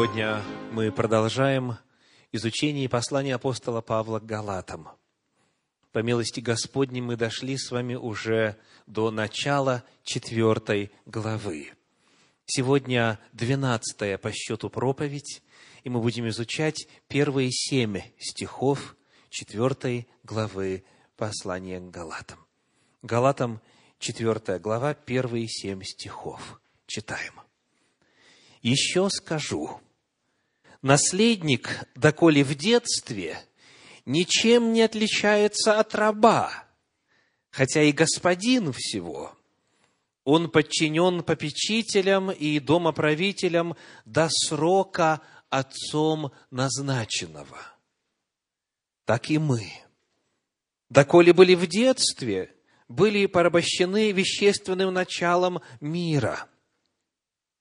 [0.00, 0.42] Сегодня
[0.72, 1.76] мы продолжаем
[2.32, 4.88] изучение послания апостола Павла к Галатам.
[5.92, 11.72] По милости Господней мы дошли с вами уже до начала четвертой главы.
[12.46, 15.42] Сегодня двенадцатая по счету проповедь,
[15.84, 18.96] и мы будем изучать первые семь стихов
[19.28, 20.82] четвертой главы
[21.18, 22.38] послания к Галатам.
[23.02, 23.60] Галатам,
[23.98, 26.58] четвертая глава, первые семь стихов.
[26.86, 27.34] Читаем
[28.62, 29.80] еще скажу,
[30.82, 33.42] наследник, доколе в детстве,
[34.06, 36.50] ничем не отличается от раба,
[37.50, 39.36] хотя и господин всего.
[40.24, 47.58] Он подчинен попечителям и домоправителям до срока отцом назначенного.
[49.06, 49.72] Так и мы.
[50.88, 52.54] Доколе были в детстве,
[52.86, 56.46] были порабощены вещественным началом мира–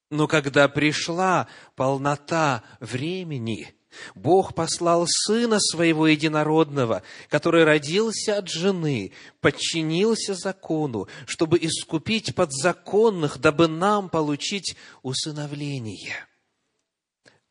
[0.10, 3.74] но когда пришла полнота времени,
[4.16, 13.68] Бог послал Сына Своего Единородного, который родился от жены, подчинился закону, чтобы искупить подзаконных, дабы
[13.68, 16.28] нам получить усыновление.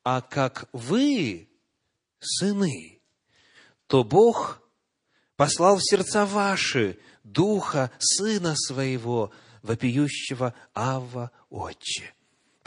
[0.05, 1.49] А как вы,
[2.21, 3.03] сыны,
[3.87, 4.61] то Бог
[5.37, 12.15] послал в сердца ваши Духа Сына Своего, вопиющего Авва Отче.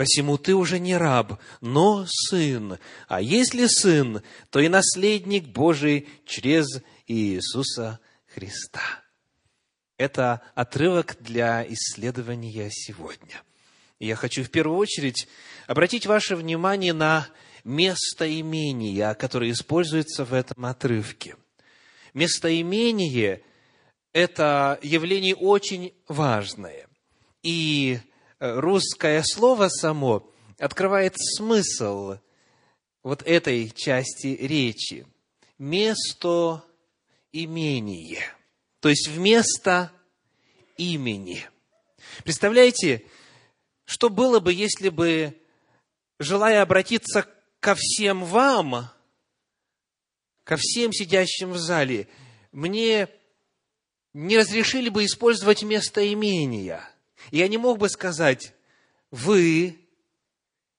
[0.02, 2.80] Посему ты уже не раб, но сын.
[3.08, 6.66] А если сын, то и наследник Божий через
[7.06, 8.00] Иисуса
[8.34, 8.82] Христа.
[9.98, 13.44] Это отрывок для исследования сегодня.
[14.00, 15.28] И я хочу в первую очередь
[15.68, 17.28] обратить ваше внимание на
[17.64, 21.36] местоимение, которое используется в этом отрывке.
[22.16, 23.44] Местоимение–
[24.14, 26.88] это явление очень важное.
[27.44, 28.00] И
[28.42, 30.27] русское слово само
[30.58, 32.17] открывает смысл
[33.04, 35.05] вот этой части речи.
[35.60, 36.64] Место
[37.32, 38.23] имение.
[38.80, 39.92] То есть вместо
[40.76, 41.45] имени.
[42.23, 43.05] Представляете,
[43.86, 45.39] что было бы, если бы,
[46.17, 47.27] желая обратиться
[47.60, 48.89] ко всем вам,
[50.43, 52.08] ко всем сидящим в зале,
[52.52, 53.08] мне
[54.14, 56.87] не разрешили бы использовать местоимения–
[57.31, 58.53] я не мог бы сказать
[59.09, 59.80] «вы»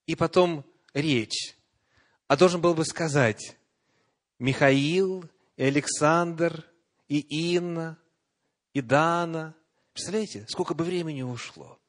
[0.05, 1.55] и потом речь,
[2.27, 3.57] а должен был бы сказать
[4.39, 5.25] Михаил,
[5.55, 6.65] и Александр,
[7.07, 7.97] и Инна,
[8.73, 9.55] и Дана.
[9.93, 11.79] Представляете, сколько бы времени ушло?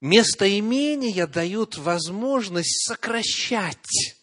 [0.00, 4.16] Местоимения дают возможность сокращать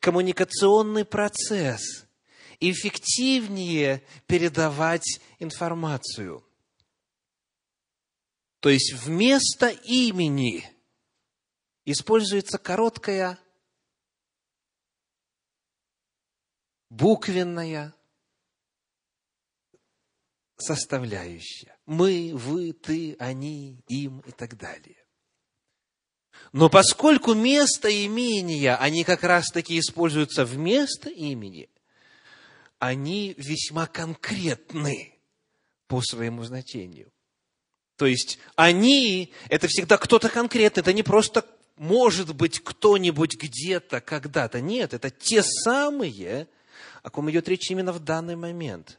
[0.00, 2.06] коммуникационный процесс,
[2.60, 6.45] эффективнее передавать информацию.
[8.60, 10.68] То есть вместо имени
[11.84, 13.38] используется короткая
[16.90, 17.94] буквенная
[20.56, 21.76] составляющая.
[21.86, 24.96] Мы, вы, ты, они, им и так далее.
[26.52, 31.68] Но поскольку место имения, они как раз-таки используются вместо имени,
[32.78, 35.18] они весьма конкретны
[35.86, 37.12] по своему значению.
[37.96, 41.46] То есть они– это всегда кто-то конкретный, это не просто
[41.76, 44.60] может быть кто-нибудь где-то, когда-то.
[44.60, 46.48] Нет, это те самые,
[47.02, 48.98] о ком идет речь именно в данный момент.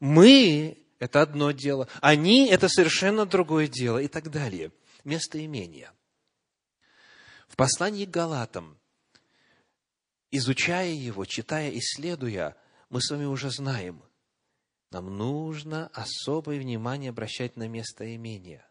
[0.00, 4.70] Мы– это одно дело, они– это совершенно другое дело и так далее.
[5.04, 5.90] Местоимение.
[7.48, 8.76] В послании к Галатам,
[10.30, 12.54] изучая его, читая, исследуя,
[12.90, 14.02] мы с вами уже знаем–
[14.96, 18.66] нам нужно особое внимание обращать на местоимение.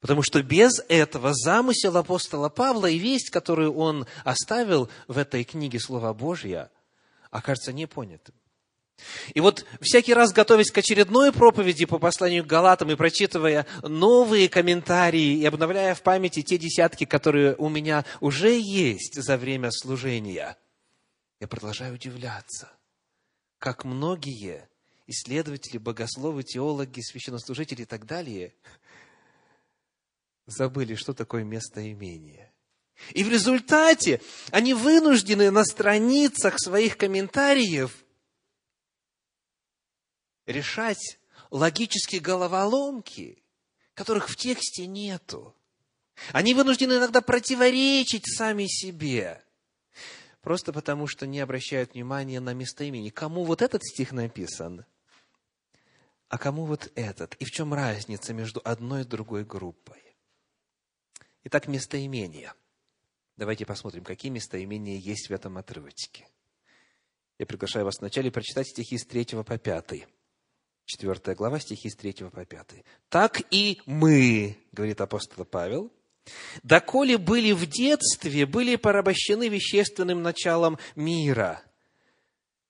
[0.00, 5.78] Потому что без этого замысел апостола Павла и весть, которую он оставил в этой книге
[5.78, 6.72] Слова Божья,
[7.30, 8.34] окажется непонятым.
[9.32, 14.48] И вот всякий раз, готовясь к очередной проповеди по посланию к Галатам и прочитывая новые
[14.48, 20.56] комментарии и обновляя в памяти те десятки, которые у меня уже есть за время служения,
[21.38, 22.72] я продолжаю удивляться,
[23.60, 24.68] как многие
[25.08, 28.54] исследователи, богословы, теологи, священнослужители и так далее
[30.46, 32.52] забыли, что такое местоимение.
[33.12, 34.20] И в результате
[34.50, 38.04] они вынуждены на страницах своих комментариев
[40.46, 41.18] решать
[41.50, 43.42] логические головоломки,
[43.94, 45.54] которых в тексте нету.
[46.32, 49.42] Они вынуждены иногда противоречить сами себе,
[50.40, 53.12] просто потому что не обращают внимания на местоимение.
[53.12, 54.84] Кому вот этот стих написан–
[56.28, 57.34] а кому вот этот?
[57.36, 60.02] И в чем разница между одной и другой группой?
[61.44, 62.52] Итак, местоимение.
[63.36, 66.28] Давайте посмотрим, какие местоимения есть в этом отрывочке.
[67.38, 70.06] Я приглашаю вас вначале прочитать стихи с 3 по 5.
[70.84, 72.84] Четвертая глава, стихи с 3 по 5.
[73.08, 75.92] «Так и мы,— говорит апостол Павел,—
[76.62, 81.62] доколе были в детстве, были порабощены вещественным началом мира.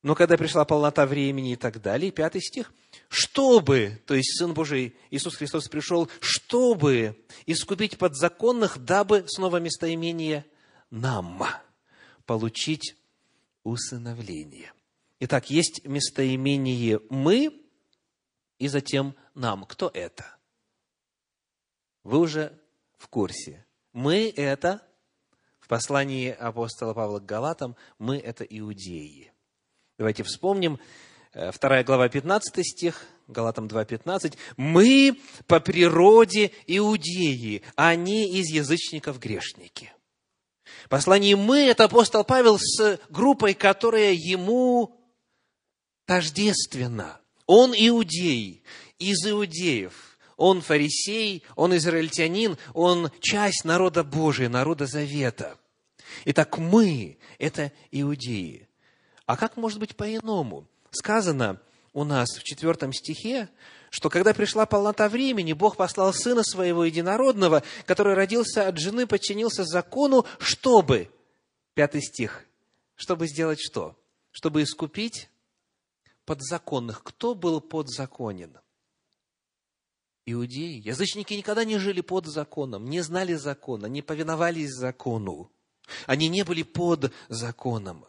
[0.02, 2.72] Но когда пришла полнота времени и так далее, пятый стих,
[3.08, 10.44] чтобы, то есть Сын Божий Иисус Христос пришел, чтобы искупить подзаконных, дабы, снова местоимение–
[10.90, 11.42] нам
[12.26, 12.96] получить
[13.62, 14.72] усыновление.
[15.20, 17.66] Итак, есть местоимение «мы»
[18.58, 19.64] и затем «нам».
[19.64, 20.36] Кто это?
[22.04, 22.58] Вы уже
[22.96, 23.66] в курсе.
[23.92, 24.86] «Мы»– это,
[25.58, 29.32] в послании апостола Павла к Галатам, «мы»– это иудеи.
[29.98, 30.78] Давайте вспомним,
[31.34, 34.36] 2 э, глава, 15 стих, Галатам 2.15.
[34.56, 35.18] «Мы
[35.48, 39.92] по природе иудеи, а не из язычников грешники».
[40.88, 45.00] Послание «мы»– это апостол Павел с группой, которая ему
[46.06, 47.20] тождественна.
[47.46, 48.62] Он иудей,
[49.00, 50.16] из иудеев.
[50.36, 55.58] Он фарисей, он израильтянин, он часть народа Божия, народа Завета.
[56.24, 58.67] Итак, мы– это иудеи.
[59.28, 60.66] А как может быть по-иному?
[60.90, 61.60] Сказано
[61.92, 63.50] у нас в четвертом стихе,
[63.90, 69.64] что когда пришла полнота времени, Бог послал Сына Своего Единородного, который родился от жены, подчинился
[69.64, 71.10] закону, чтобы,
[71.74, 72.46] пятый стих,
[72.94, 73.98] чтобы сделать что?
[74.30, 75.28] Чтобы искупить
[76.24, 77.02] подзаконных.
[77.02, 78.56] Кто был подзаконен?
[80.24, 80.80] Иудеи.
[80.80, 85.52] Язычники никогда не жили под законом, не знали закона, не повиновались закону.
[86.06, 88.06] Они не были под законом.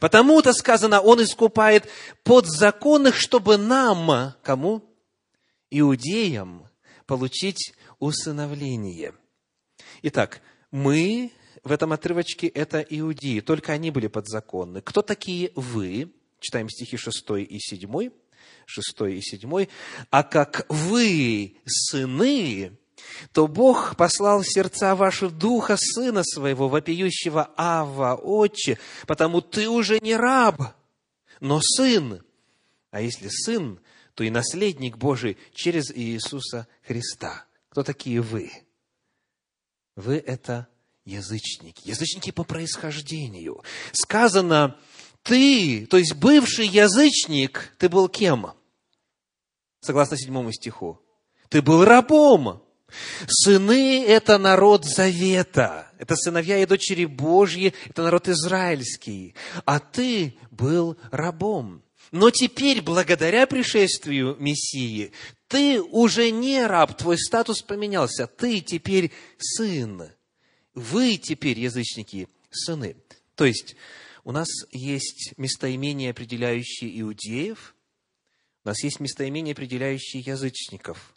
[0.00, 1.88] Потому-то сказано, Он искупает
[2.24, 4.88] подзаконных, чтобы нам, кому?
[5.70, 6.68] иудеям
[7.06, 9.14] получить усыновление.
[10.02, 10.40] Итак,
[10.70, 11.32] мы
[11.64, 14.80] в этом отрывочке– это иудеи, только они были подзаконны.
[14.82, 16.12] Кто такие вы?
[16.40, 18.10] Читаем стихи 6 и 7.
[18.66, 19.66] 6 и 7.
[20.10, 22.78] «А как вы сыны,
[23.32, 29.98] то Бог послал в сердца ваши духа Сына Своего, вопиющего Ава, Отче, потому ты уже
[30.00, 30.74] не раб,
[31.40, 32.22] но сын.
[32.90, 33.80] А если сын,
[34.14, 37.44] то и наследник Божий через Иисуса Христа.
[37.68, 38.50] Кто такие вы?
[39.94, 40.68] Вы– это
[41.04, 41.88] язычники.
[41.88, 43.62] Язычники по происхождению.
[43.92, 44.78] Сказано,
[45.22, 48.52] ты, то есть бывший язычник, ты был кем?
[49.80, 51.00] Согласно седьмому стиху.
[51.48, 52.62] Ты был рабом.
[53.28, 55.90] Сыны– это народ завета.
[55.98, 59.34] Это сыновья и дочери Божьи, это народ израильский.
[59.64, 61.82] А ты был рабом.
[62.10, 65.12] Но теперь, благодаря пришествию Мессии,
[65.46, 70.10] ты уже не раб, твой статус поменялся, ты теперь сын.
[70.74, 72.96] Вы теперь, язычники, сыны.
[73.34, 73.76] То есть,
[74.24, 77.74] у нас есть местоимение, определяющие иудеев,
[78.64, 81.14] у нас есть местоимение, определяющие язычников.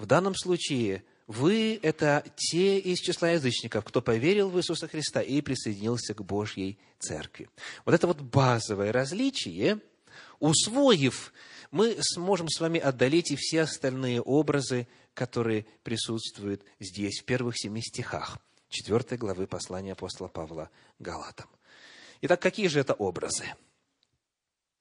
[0.00, 5.42] В данном случае вы– это те из числа язычников, кто поверил в Иисуса Христа и
[5.42, 7.50] присоединился к Божьей Церкви.
[7.84, 9.78] Вот это вот базовое различие–
[10.38, 11.34] усвоив,
[11.70, 17.82] мы сможем с вами отдалить и все остальные образы, которые присутствуют здесь, в первых семи
[17.82, 18.38] стихах
[18.70, 21.50] 4 главы послания апостола Павла Галатам.
[22.22, 23.44] Итак, какие же это образы?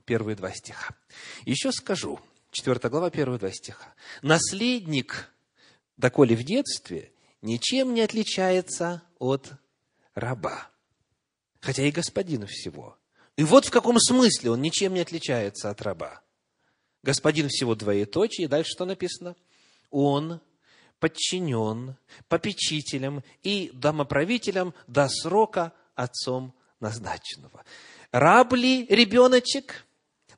[0.05, 0.95] Первые два стиха.
[1.43, 3.93] Еще скажу, 4 глава, первые два стиха.
[4.21, 5.31] Наследник,
[5.97, 9.51] доколе в детстве, ничем не отличается от
[10.15, 10.69] раба,
[11.59, 12.97] хотя и господин всего.
[13.37, 16.21] И вот в каком смысле он ничем не отличается от раба.
[17.03, 19.35] Господин всего двоеточие, и дальше что написано?
[19.89, 20.41] Он
[20.99, 21.95] подчинен
[22.27, 27.63] попечителям и домоправителям до срока отцом назначенного.
[28.11, 29.85] Раб ли ребеночек?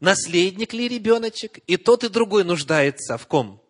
[0.02, 1.60] Наследник ли ребеночек?
[1.68, 3.62] И тот, и другой нуждается в ком?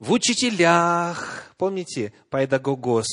[0.00, 1.54] В учителях.
[1.56, 3.06] Помните, пайдагогос,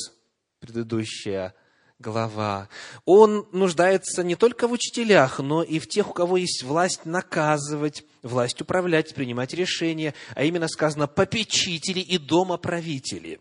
[0.58, 1.54] предыдущая
[2.00, 2.68] глава.
[3.04, 8.04] Он нуждается не только в учителях, но и в тех, у кого есть власть наказывать,
[8.22, 13.40] власть управлять, принимать решения, а именно сказано попечители и домоправители.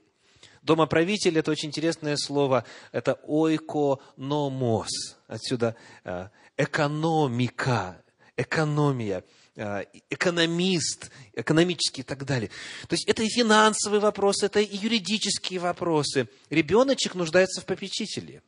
[0.62, 8.04] Домоправитель– это очень интересное слово, это ойкономос, отсюда э, экономика,
[8.40, 12.50] экономия э, экономист, экономический и так далее.
[12.88, 16.30] То есть это и финансовые вопросы, это и юридические вопросы.
[16.50, 18.42] Ребеночек нуждается в попечителе.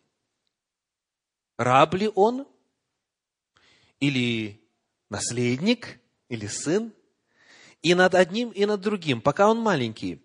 [1.58, 2.48] Раб ли он?
[4.00, 4.62] Или
[5.10, 6.00] наследник?
[6.30, 6.94] Или сын?
[7.82, 10.22] И над одним, и над другим, пока он маленький,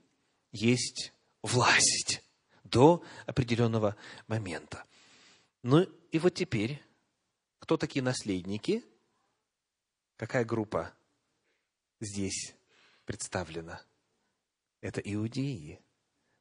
[0.52, 2.23] есть власть
[2.64, 3.96] до определенного
[4.28, 4.85] момента.
[5.62, 5.80] Ну
[6.12, 6.80] и вот теперь,
[7.58, 8.85] кто такие наследники?
[10.16, 10.92] Какая группа
[12.00, 12.54] здесь
[13.04, 13.80] представлена?
[14.80, 15.80] Это иудеи.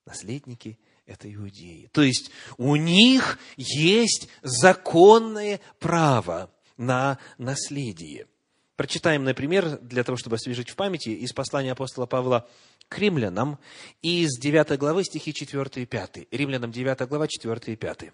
[0.05, 1.89] Наследники– это иудеи.
[1.91, 8.27] То есть у них есть законное право на наследие.
[8.75, 12.47] Прочитаем, например, для того, чтобы освежить в памяти, из послания апостола Павла
[12.89, 13.57] к римлянам,
[14.01, 16.27] из 9 главы стихи 4 и 5.
[16.31, 18.11] Римлянам 9 глава, 4 и 5.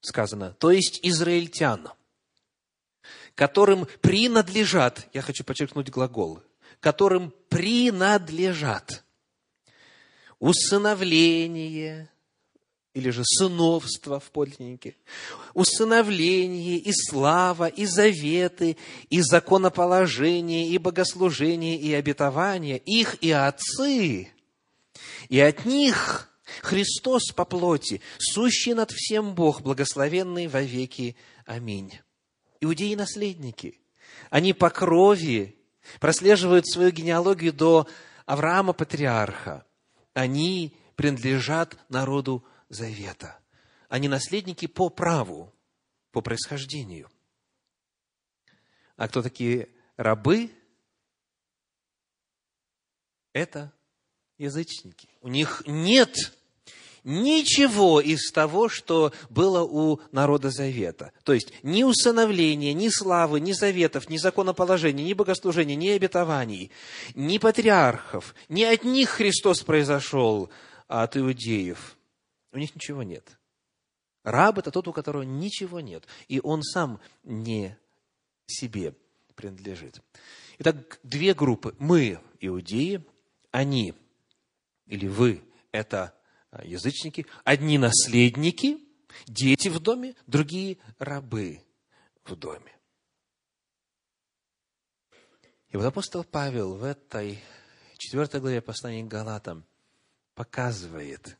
[0.00, 1.88] Сказано, то есть израильтян,
[3.34, 6.42] которым принадлежат, я хочу подчеркнуть глагол,
[6.80, 9.04] которым принадлежат
[10.38, 12.10] усыновление,
[12.92, 14.96] или же сыновство в подлиннике,
[15.52, 18.76] усыновление, и слава, и заветы,
[19.10, 24.28] и законоположение, и богослужение, и обетование, их и отцы,
[25.28, 26.30] и от них
[26.62, 31.16] Христос по плоти, сущий над всем Бог, благословенный во веки.
[31.46, 31.98] Аминь.
[32.64, 33.78] Иудеи наследники,
[34.30, 35.58] они по крови
[36.00, 37.86] прослеживают свою генеалогию до
[38.24, 39.66] Авраама Патриарха.
[40.14, 43.38] Они принадлежат народу завета.
[43.88, 45.54] Они наследники по праву,
[46.10, 47.10] по происхождению.
[48.96, 49.68] А кто такие
[49.98, 50.50] рабы?
[53.34, 53.74] Это
[54.38, 55.10] язычники.
[55.20, 56.33] У них нет
[57.04, 61.12] ничего из того, что было у народа завета.
[61.22, 66.70] То есть ни усыновления, ни славы, ни заветов, ни законоположения, ни богослужения, ни обетований,
[67.14, 70.50] ни патриархов, ни от них Христос произошел,
[70.88, 71.96] а от иудеев.
[72.52, 73.38] У них ничего нет.
[74.22, 77.76] Раб– это тот, у которого ничего нет, и он сам не
[78.46, 78.94] себе
[79.34, 80.00] принадлежит.
[80.58, 81.74] Итак, две группы.
[81.78, 83.04] Мы, иудеи,
[83.50, 83.94] они,
[84.86, 85.42] или вы,
[85.72, 86.14] это
[86.62, 88.78] язычники, одни наследники,
[89.26, 91.62] дети в доме, другие рабы
[92.24, 92.72] в доме.
[95.68, 97.42] И вот апостол Павел в этой
[97.98, 99.64] четвертой главе послания к Галатам
[100.34, 101.36] показывает,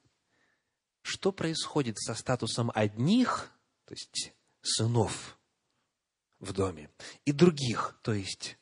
[1.03, 3.53] что происходит со статусом одних,
[3.85, 5.39] то есть сынов
[6.41, 6.91] в доме,
[7.25, 8.59] и других, то есть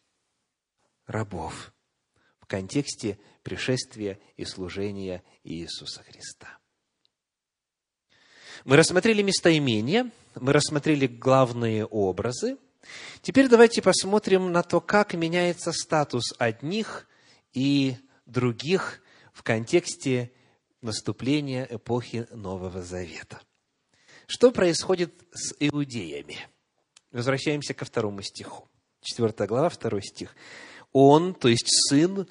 [1.07, 1.73] рабов,
[2.41, 6.59] в контексте пришествия и служения Иисуса Христа.
[8.65, 12.57] Мы рассмотрели местоимения, мы рассмотрели главные образы.
[13.21, 17.09] Теперь давайте посмотрим на то, как меняется статус одних
[17.53, 17.97] и
[18.27, 20.33] других в контексте
[20.81, 23.41] наступления эпохи Нового Завета.
[24.27, 26.39] Что происходит с иудеями?
[27.11, 28.69] Возвращаемся ко второму стиху.
[29.01, 30.35] Четвертая глава, второй стих.
[30.93, 32.29] Он, то есть сын,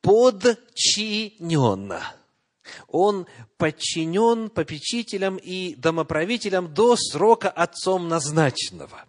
[0.00, 1.94] подчинен.
[2.86, 3.26] Он
[3.56, 9.04] подчинен попечителям и домоправителям до срока отцом назначенного.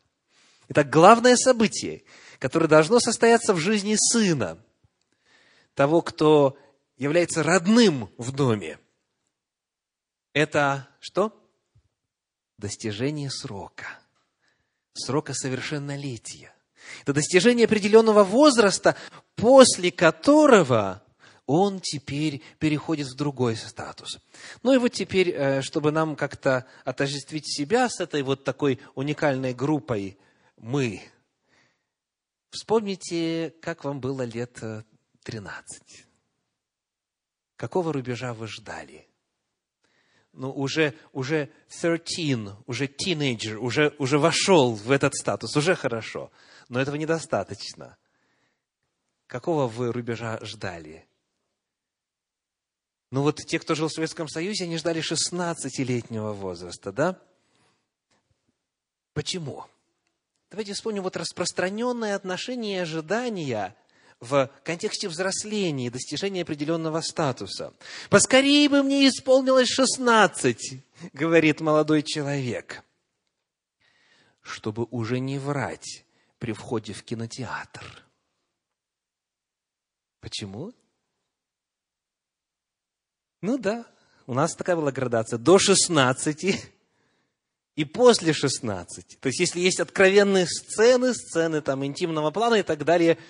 [0.69, 2.03] Итак, главное событие,
[2.37, 4.59] которое должно состояться в жизни сына,
[5.73, 6.57] того, кто
[6.97, 8.79] является родным в доме,
[10.33, 11.33] это что?
[12.57, 13.99] Достижение срока.
[14.93, 16.53] Срока совершеннолетия.
[17.03, 18.95] Это достижение определенного возраста,
[19.35, 21.01] после которого
[21.45, 24.19] он теперь переходит в другой статус.
[24.61, 29.55] Ну и вот теперь, э, чтобы нам как-то отождествить себя с этой вот такой уникальной
[29.55, 30.19] группой
[30.57, 31.01] «мы»,
[32.51, 34.61] вспомните, как вам было лет
[35.23, 35.81] 13.
[35.87, 36.09] Э,
[37.55, 39.05] Какого рубежа вы ждали?
[40.31, 46.31] Ну, уже, уже 13, уже teenager, уже, уже вошел в этот статус, уже хорошо.
[46.69, 47.97] Но этого недостаточно.
[49.27, 51.07] Какого вы рубежа ждали?
[53.11, 57.19] Ну вот те, кто жил в Советском Союзе, они ждали 16-летнего возраста, да?
[59.13, 59.65] Почему?
[60.51, 63.75] Давайте вспомним вот распространенное отношение и ожидания–
[64.19, 67.73] в контексте взросления и достижения определенного статуса.
[68.09, 70.73] «Поскорее бы мне исполнилось шестнадцать»,—
[71.13, 72.83] говорит молодой человек,
[74.41, 76.05] чтобы уже не врать
[76.39, 78.03] при входе в кинотеатр.
[80.19, 80.73] Почему?
[83.41, 83.85] Ну да,
[84.25, 85.37] у нас такая была градация.
[85.37, 86.65] До 16
[87.75, 89.19] и после 16.
[89.19, 93.17] То есть, если есть откровенные сцены, сцены там интимного плана и так далее–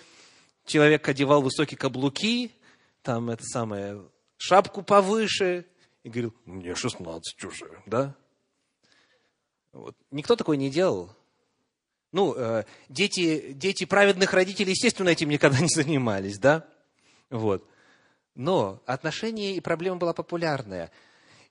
[0.70, 2.52] человек одевал высокие каблуки,
[3.02, 5.66] там это самое, шапку повыше,
[6.04, 8.16] и говорил, мне 16 уже, да?
[9.72, 9.96] Вот.
[10.12, 11.12] Никто такой не делал.
[12.12, 16.68] Ну, э, дети, дети праведных родителей, естественно, этим никогда не занимались, да?
[17.30, 17.68] Вот.
[18.36, 20.92] Но отношения и проблема была популярная.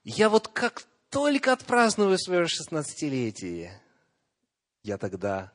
[0.03, 3.81] Я вот как только отпраздную свое шестнадцатилетие,
[4.83, 5.51] я тогда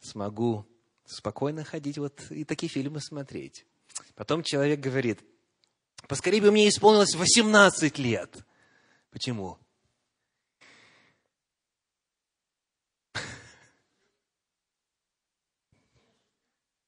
[0.00, 0.66] смогу
[1.06, 3.66] спокойно ходить вот и такие фильмы смотреть.
[4.14, 5.20] Потом человек говорит,
[6.08, 8.36] поскорее бы мне исполнилось 18 лет.
[9.10, 9.58] Почему?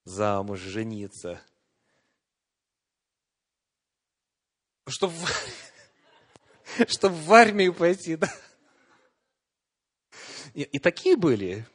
[0.05, 1.41] Замуж, жениться.
[4.87, 8.33] Чтобы в, чтоб в армию пойти, да?
[10.53, 11.67] И, и такие были.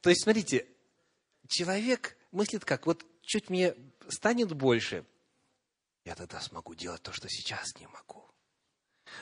[0.00, 0.66] То есть, смотрите,
[1.48, 3.74] человек мыслит как, вот чуть мне
[4.08, 5.04] станет больше,
[6.04, 8.24] я тогда смогу делать то, что сейчас не могу.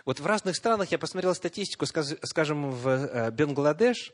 [0.04, 4.12] Вот в разных странах, я посмотрел статистику, скажем, в э, Бангладеш,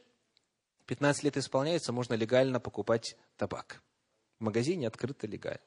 [0.93, 3.83] 15 лет исполняется, можно легально покупать табак.
[4.39, 5.61] В магазине открыто легально.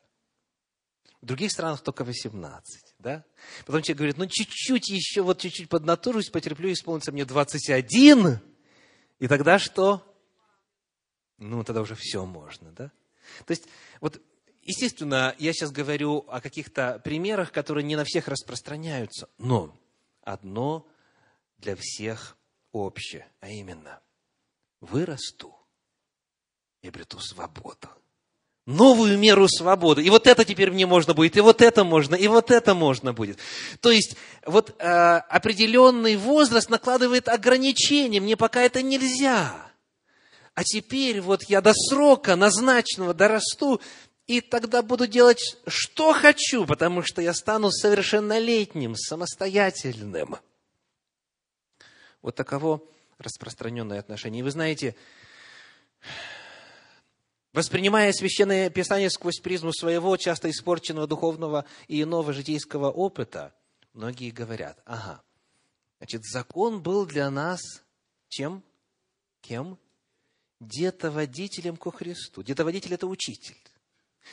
[1.21, 3.25] В других странах только 18, да?
[3.65, 8.39] Потом человек говорит, ну, чуть-чуть еще, вот чуть-чуть поднатужусь, потерплю, исполнится мне 21,
[9.17, 10.03] и тогда что?
[11.37, 12.91] ну, тогда уже все можно, да?
[13.45, 13.67] То есть,
[13.99, 14.21] вот,
[14.61, 19.75] естественно, я сейчас говорю о каких-то примерах, которые не на всех распространяются, но
[20.21, 20.87] одно
[21.57, 22.37] для всех
[22.71, 23.99] общее, а именно,
[24.85, 25.55] вырасту
[26.81, 27.89] и обрету свободу.
[28.65, 30.03] Новую меру свободы.
[30.03, 33.13] И вот это теперь мне можно будет, и вот это можно, и вот это можно
[33.13, 33.37] будет.
[33.79, 34.15] То есть,
[34.45, 38.19] вот э, определенный возраст накладывает ограничения.
[38.19, 39.65] Мне пока это нельзя
[40.55, 43.81] а теперь вот я до срока назначенного дорасту,
[44.25, 50.37] и тогда буду делать, что хочу, потому что я стану совершеннолетним, самостоятельным.
[52.21, 52.81] Вот таково
[53.17, 54.39] распространенное отношение.
[54.39, 54.95] И вы знаете,
[57.53, 63.53] воспринимая Священное Писание сквозь призму своего часто испорченного духовного и иного житейского опыта,
[63.93, 65.21] многие говорят, ага,
[65.99, 67.61] значит, закон был для нас
[68.29, 68.63] чем?
[69.41, 69.77] Кем?
[70.59, 72.43] детоводителем ко Христу.
[72.43, 73.57] Детоводитель– это учитель.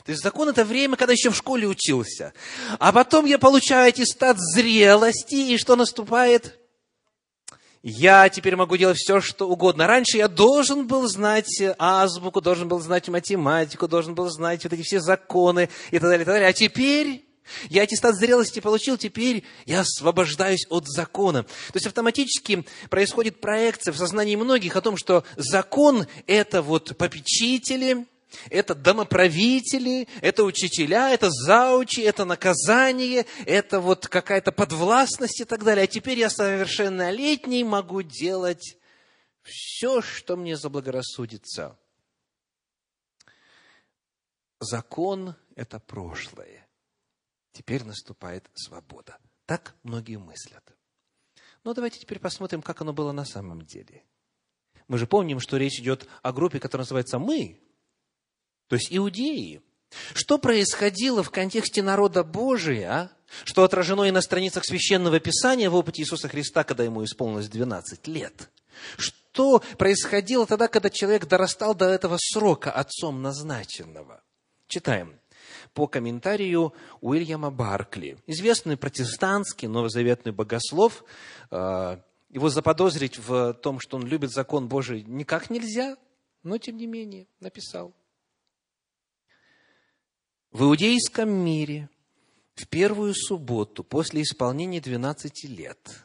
[0.05, 2.33] То есть закон– это время, когда еще в школе учился.
[2.79, 6.59] А потом я получаю аттестат зрелости, и что наступает?
[7.83, 9.89] Я теперь могу делать все, что угодно.
[9.89, 14.83] Раньше я должен был знать азбуку, должен был знать математику, должен был знать вот эти
[14.83, 16.49] все законы и так далее, и так далее.
[16.49, 17.25] А теперь
[17.69, 21.43] я аттестат зрелости получил, теперь я освобождаюсь от закона.
[21.43, 28.07] То есть автоматически происходит проекция в сознании многих о том, что закон– это вот попечители,
[28.51, 35.85] это домоправители, это учителя, это заучи, это наказание, это вот какая-то подвластность и так далее.
[35.85, 38.77] А теперь я совершеннолетний могу делать
[39.43, 41.79] все, что мне заблагорассудится.
[44.61, 46.67] Закон– это прошлое.
[47.53, 49.19] Теперь наступает свобода.
[49.47, 50.63] Так многие мыслят.
[51.65, 54.05] Но давайте теперь посмотрим, как оно было на самом деле.
[54.89, 57.61] Мы же помним, что речь идет о группе, которая называется «мы»,
[58.69, 59.61] то есть иудеи.
[60.15, 63.11] Что происходило в контексте народа Божия,
[63.45, 68.07] что отражено и на страницах Священного Писания в опыте Иисуса Христа, когда ему исполнилось 12
[68.09, 68.51] лет?
[68.97, 74.23] Что происходило тогда, когда человек дорастал до этого срока отцом назначенного?
[74.67, 75.19] Читаем
[75.75, 78.19] по комментарию Уильяма Баркли.
[78.27, 81.05] Известный протестантский новозаветный богослов.
[81.51, 81.99] Э,
[82.31, 85.97] его заподозрить в том, что он любит закон Божий, никак нельзя,
[86.43, 87.93] но тем не менее написал.
[90.53, 91.89] В иудейском мире
[92.55, 96.05] в первую субботу после исполнения 12 лет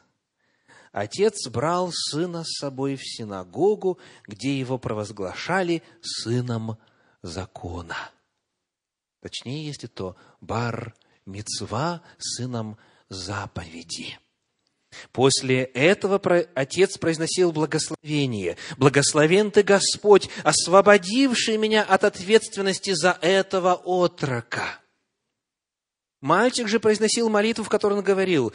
[0.90, 6.78] отец брал сына с собой в синагогу, где его провозглашали сыном
[7.20, 8.10] закона.
[9.20, 10.94] Точнее, если то бар
[11.26, 12.78] мецва сыном
[13.10, 14.18] заповеди.
[15.12, 16.20] После этого
[16.54, 18.56] отец произносил благословение.
[18.76, 24.80] «Благословен ты, Господь, освободивший меня от ответственности за этого отрока».
[26.20, 28.52] Мальчик же произносил молитву, в которой он говорил,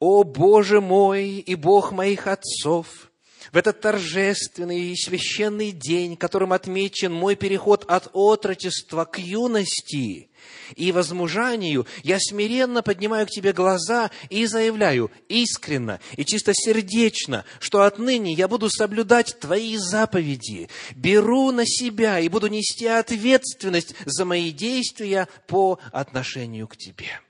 [0.00, 3.10] «О Боже мой и Бог моих отцов,
[3.52, 10.27] в этот торжественный и священный день, которым отмечен мой переход от отрочества к юности
[10.76, 18.32] и возмужанию, я смиренно поднимаю к Тебе глаза и заявляю искренно и чистосердечно, что отныне
[18.32, 25.28] я буду соблюдать Твои заповеди, беру на себя и буду нести ответственность за мои действия
[25.46, 27.20] по отношению к Тебе.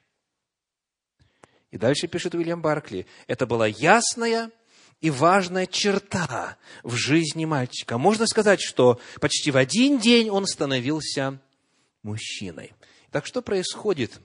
[1.71, 4.51] И дальше пишет Уильям Баркли, это была ясная,
[5.01, 7.99] и важная черта в жизни мальчика.
[7.99, 11.41] Можно сказать, что почти в один день он становился
[12.03, 12.73] мужчиной.
[13.11, 14.21] Так что происходит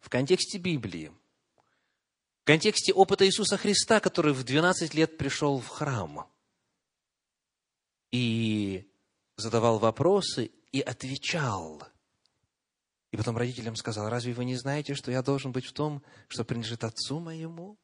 [0.00, 1.12] в контексте Библии?
[2.42, 6.30] В контексте опыта Иисуса Христа, который в 12 лет пришел в храм
[8.10, 8.88] и
[9.36, 11.82] задавал вопросы и отвечал.
[13.10, 16.44] И потом родителям сказал, разве вы не знаете, что я должен быть в том, что
[16.44, 17.78] принадлежит Отцу моему?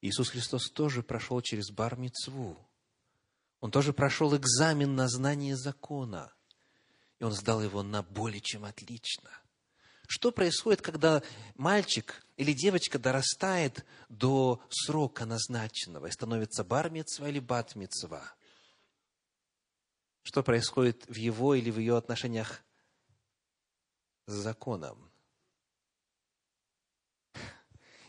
[0.00, 2.56] Иисус Христос тоже прошел через бар -мицву.
[3.60, 6.34] Он тоже прошел экзамен на знание закона.
[7.22, 9.30] И он сдал его на более чем отлично.
[10.08, 11.22] Что происходит, когда
[11.54, 17.76] мальчик или девочка дорастает до срока назначенного и становится бар или бат
[20.24, 22.64] Что происходит в его или в ее отношениях
[24.26, 25.11] с законом?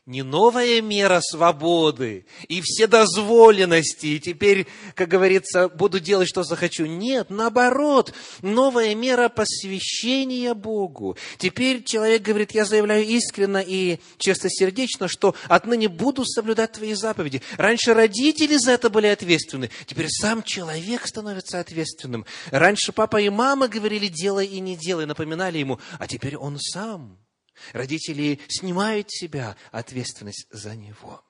[0.05, 6.85] Не новая мера свободы и все дозволенности, и теперь, как говорится, буду делать, что захочу.
[6.85, 11.17] Нет, наоборот, новая мера посвящения Богу.
[11.37, 17.41] Теперь человек говорит, я заявляю искренно и чистосердечно, что отныне буду соблюдать твои заповеди.
[17.55, 22.25] Раньше родители за это были ответственны, теперь сам человек становится ответственным.
[22.51, 27.19] Раньше папа и мама говорили, делай и не делай, напоминали ему, а теперь он сам–
[27.71, 31.23] Родители снимают с себя ответственность за него.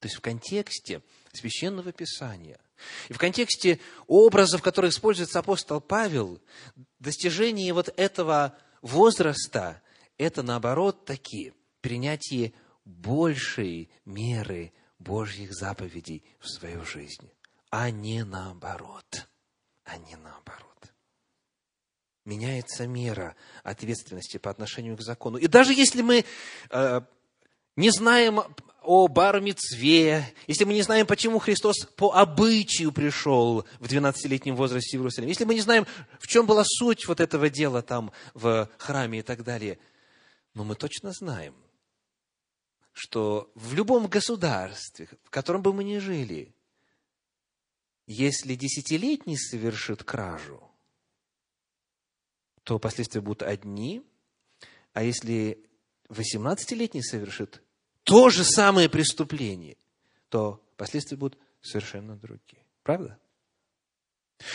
[0.00, 2.60] То есть в контексте священного писания
[3.08, 6.40] и в контексте образов, которые используется апостол Павел,
[6.98, 9.80] достижение вот этого возраста–
[10.18, 12.52] это, наоборот, такие принятие
[12.84, 17.30] большей меры Божьих заповедей в свою жизнь,
[17.70, 19.28] а не наоборот.
[19.84, 20.73] А не наоборот
[22.24, 25.38] меняется мера ответственности по отношению к закону.
[25.38, 26.24] И даже если мы
[26.70, 27.00] э,
[27.76, 28.40] не знаем
[28.82, 35.00] о Бармицве, если мы не знаем, почему Христос по обычаю пришел в 12-летнем возрасте в
[35.00, 35.86] Иерусалим, если мы не знаем,
[36.18, 39.78] в чем была суть вот этого дела там в храме и так далее,
[40.54, 41.54] но мы точно знаем,
[42.92, 46.54] что в любом государстве, в котором бы мы ни жили,
[48.06, 50.62] если десятилетний совершит кражу–
[52.64, 54.02] то последствия будут одни,
[54.92, 55.58] а если
[56.08, 57.62] 18-летний совершит
[58.02, 59.76] то же самое преступление,
[60.28, 62.64] то последствия будут совершенно другие.
[62.82, 63.18] Правда?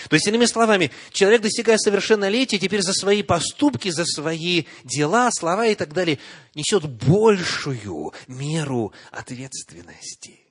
[0.09, 5.67] То есть, иными словами, человек, достигая совершеннолетия, теперь за свои поступки, за свои дела, слова
[5.67, 6.19] и так далее,
[6.53, 10.48] несет большую меру ответственности.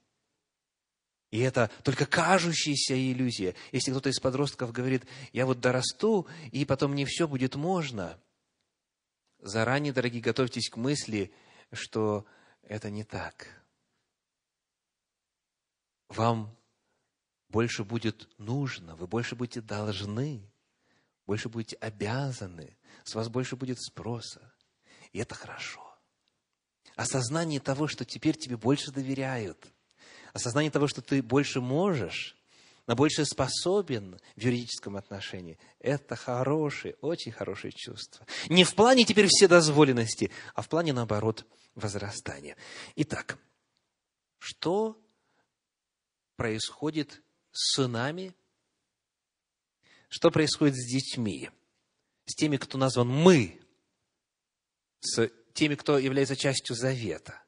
[1.30, 3.54] И это только кажущаяся иллюзия.
[3.72, 8.18] Если кто-то из подростков говорит, я вот дорасту, и потом мне все будет можно,
[9.38, 11.32] заранее, дорогие, готовьтесь к мысли,
[11.70, 12.24] что
[12.62, 13.46] это не так.
[16.08, 16.56] Вам
[17.50, 20.50] больше будет нужно, вы больше будете должны,
[21.26, 24.54] больше будете обязаны, с вас больше будет спроса.
[25.12, 25.84] И это хорошо.
[26.96, 29.70] Осознание того, что теперь тебе больше доверяют–
[30.38, 32.36] осознание того, что ты больше можешь,
[32.86, 38.26] на больше способен в юридическом отношении, это хорошее, очень хорошее чувство.
[38.48, 42.56] Не в плане теперь вседозволенности, а в плане, наоборот, возрастания.
[42.96, 43.38] Итак,
[44.38, 44.98] что
[46.36, 47.22] происходит
[47.52, 48.34] с сынами?
[50.08, 51.50] Что происходит с детьми?
[52.24, 53.60] С теми, кто назван «мы»,
[55.00, 57.42] с теми, кто является частью завета–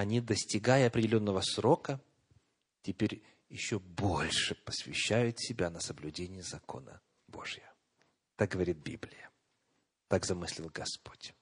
[0.00, 2.00] они, достигая определенного срока,
[2.82, 7.66] теперь еще больше посвящают себя на соблюдение закона Божьего.
[8.36, 9.30] Так говорит Библия.
[10.08, 11.34] Так замыслил Господь.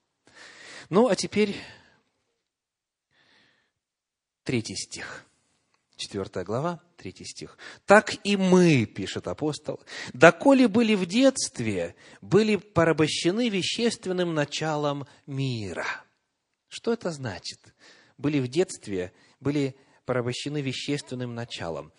[0.89, 1.55] Ну, а теперь
[4.43, 5.25] третий стих.
[5.95, 7.57] Четвертая глава, третий стих.
[7.85, 9.81] «Так и мы,— пишет апостол,—
[10.13, 15.85] доколе были в детстве, были порабощены вещественным началом мира».
[16.69, 17.59] Что это значит?
[18.19, 21.91] Были в детстве, были порабощены вещественным началом.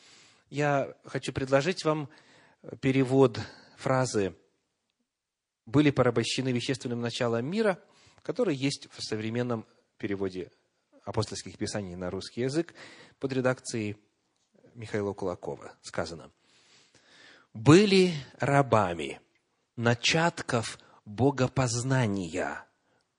[0.51, 2.09] Я хочу предложить вам
[2.81, 3.41] перевод
[3.77, 4.37] фразы
[5.67, 7.83] «были порабощены вещественным началом мира»,
[8.23, 10.53] который есть в современном переводе
[11.05, 12.75] апостольских писаний на русский язык
[13.19, 13.97] под редакцией
[14.75, 15.73] Михаила Кулакова.
[15.81, 16.31] Сказано,
[17.55, 19.21] «Были рабами
[19.77, 22.67] начатков богопознания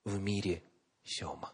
[0.06, 0.64] в мире
[1.04, 1.52] сема»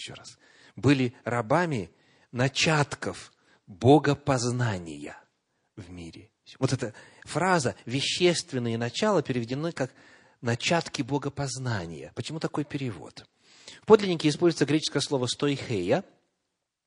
[0.00, 0.38] еще раз,
[0.76, 1.90] были рабами
[2.32, 3.32] начатков
[3.66, 5.16] богопознания
[5.76, 6.30] в мире.
[6.58, 9.92] Вот эта фраза «вещественные начала» переведены как
[10.40, 12.12] «начатки богопознания».
[12.14, 13.24] Почему такой перевод?
[13.82, 16.04] В подлиннике используется греческое слово «стойхея»,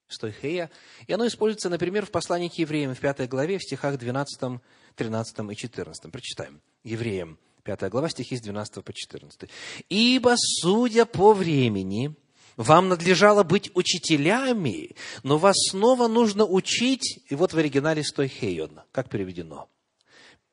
[0.07, 0.69] «стойхея»,
[1.07, 4.59] и оно используется, например, в послании к евреям в 5 главе, в стихах 12,
[4.95, 6.11] 13 и 14.
[6.11, 6.61] Прочитаем.
[6.83, 9.49] Евреям, 5 глава, стихи с 12 по 14.
[9.87, 12.15] «Ибо, судя по времени,
[12.57, 18.81] вам надлежало быть учителями, но вас снова нужно учить, и вот в оригинале стой хейон,
[18.91, 19.69] как переведено,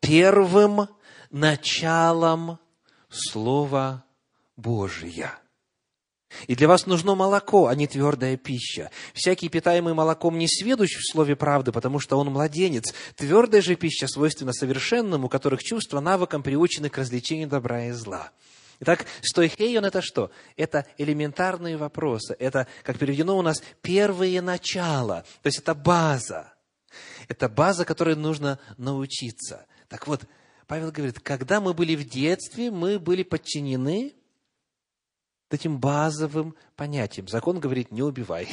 [0.01, 0.89] первым
[1.31, 2.59] началом
[3.09, 4.05] Слова
[4.57, 5.39] Божия.
[6.47, 8.91] И для вас нужно молоко, а не твердая пища.
[9.15, 12.95] Всякий, питаемый молоком, не сведущ в слове правды, потому что он младенец.
[13.17, 18.31] Твердая же пища свойственна совершенному, у которых чувства навыком приучены к развлечению добра и зла.
[18.81, 20.31] Итак, стойхейон– это что?
[20.57, 22.35] Это элементарные вопросы.
[22.39, 25.23] Это, как переведено у нас, первые начала.
[25.43, 26.55] То есть, это база.
[27.29, 29.67] Это база, которой нужно научиться.
[29.89, 30.23] Так вот,
[30.67, 34.15] Павел говорит, когда мы были в детстве, мы были подчинены
[35.51, 37.29] этим базовым понятиям.
[37.29, 38.49] Закон говорит, не убивай,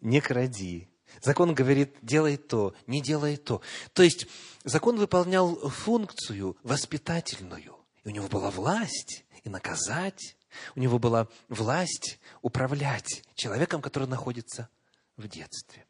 [0.00, 0.88] не кради.
[1.20, 3.60] Закон говорит, делай то, не делай то.
[3.92, 4.28] То есть,
[4.62, 7.79] закон выполнял функцию воспитательную.
[8.04, 10.36] И у него была власть и наказать.
[10.74, 14.68] У него была власть управлять человеком, который находится
[15.16, 15.86] в детстве.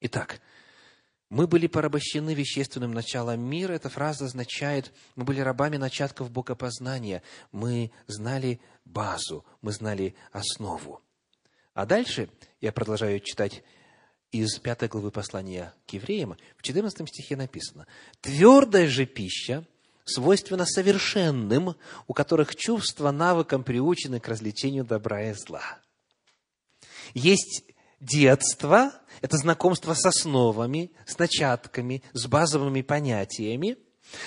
[0.00, 0.40] Итак,
[1.30, 3.72] мы были порабощены вещественным началом мира.
[3.72, 7.22] Эта фраза означает, мы были рабами начатков богопознания.
[7.52, 11.02] Мы знали базу, мы знали основу.
[11.72, 12.28] А дальше
[12.60, 13.64] я продолжаю читать
[14.30, 16.36] из пятой главы послания к евреям.
[16.56, 17.86] В 14 стихе написано,
[18.20, 19.64] «Твердая же пища
[20.04, 25.78] свойственно совершенным, у которых чувства навыком приучены к развлечению добра и зла.
[27.14, 27.64] Есть
[28.00, 33.78] детство, это знакомство с основами, с начатками, с базовыми понятиями,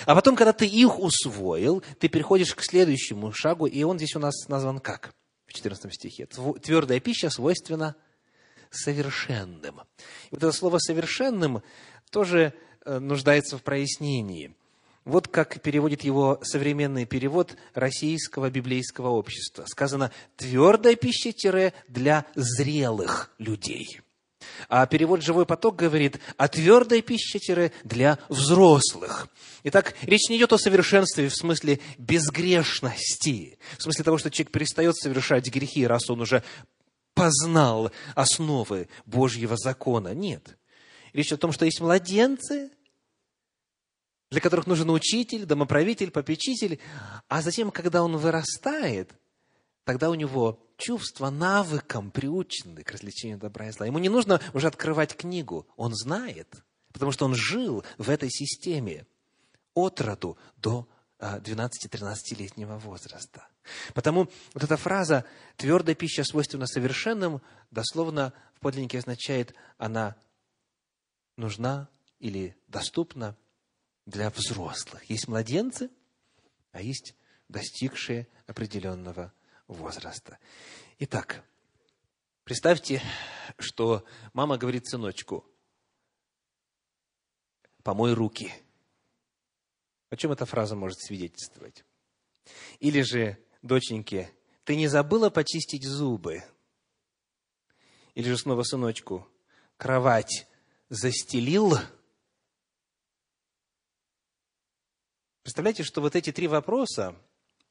[0.06, 4.18] а потом, когда ты их усвоил, ты переходишь к следующему шагу, и он здесь у
[4.18, 5.14] нас назван как?
[5.46, 6.26] В 14 стихе.
[6.26, 7.96] Твердая пища свойственна
[8.70, 9.80] совершенным.
[10.30, 11.62] И вот это слово «совершенным»
[12.10, 12.52] тоже
[12.84, 14.54] э, нуждается в прояснении.
[15.04, 19.64] Вот как переводит его современный перевод российского библейского общества.
[19.66, 21.32] Сказано «твердая пища
[21.88, 24.00] для зрелых людей».
[24.68, 27.38] А перевод «Живой поток» говорит «а твердая пища
[27.84, 29.28] для взрослых».
[29.64, 34.96] Итак, речь не идет о совершенстве в смысле безгрешности, в смысле того, что человек перестает
[34.96, 36.42] совершать грехи, раз он уже
[37.14, 40.14] познал основы Божьего закона.
[40.14, 40.56] Нет.
[41.12, 42.70] Речь о том, что есть младенцы,
[44.30, 46.78] для которых нужен учитель, домоправитель, попечитель.
[47.28, 49.10] А затем, когда он вырастает,
[49.84, 53.86] тогда у него чувства навыком приучены к развлечению добра и зла.
[53.86, 56.62] Ему не нужно уже открывать книгу, он знает,
[56.92, 59.06] потому что он жил в этой системе
[59.74, 60.88] от роду до
[61.18, 63.48] 12-13-летнего а, возраста.
[63.92, 65.24] Потому вот эта фраза
[65.56, 70.16] «твердая пища свойственна совершенным» дословно в подлиннике означает «она
[71.36, 71.88] нужна
[72.20, 73.36] или доступна
[74.08, 75.04] для взрослых.
[75.10, 75.90] Есть младенцы,
[76.72, 77.14] а есть
[77.48, 79.34] достигшие определенного
[79.66, 80.38] возраста.
[80.98, 81.44] Итак,
[82.42, 83.02] представьте,
[83.58, 85.44] что мама говорит сыночку,
[87.82, 88.50] помой руки.
[90.08, 91.84] О чем эта фраза может свидетельствовать?
[92.78, 94.32] Или же, доченьке,
[94.64, 96.42] ты не забыла почистить зубы?
[98.14, 99.28] Или же снова сыночку,
[99.76, 100.46] кровать
[100.88, 101.74] застелил–
[105.42, 107.16] Представляете, что вот эти три вопроса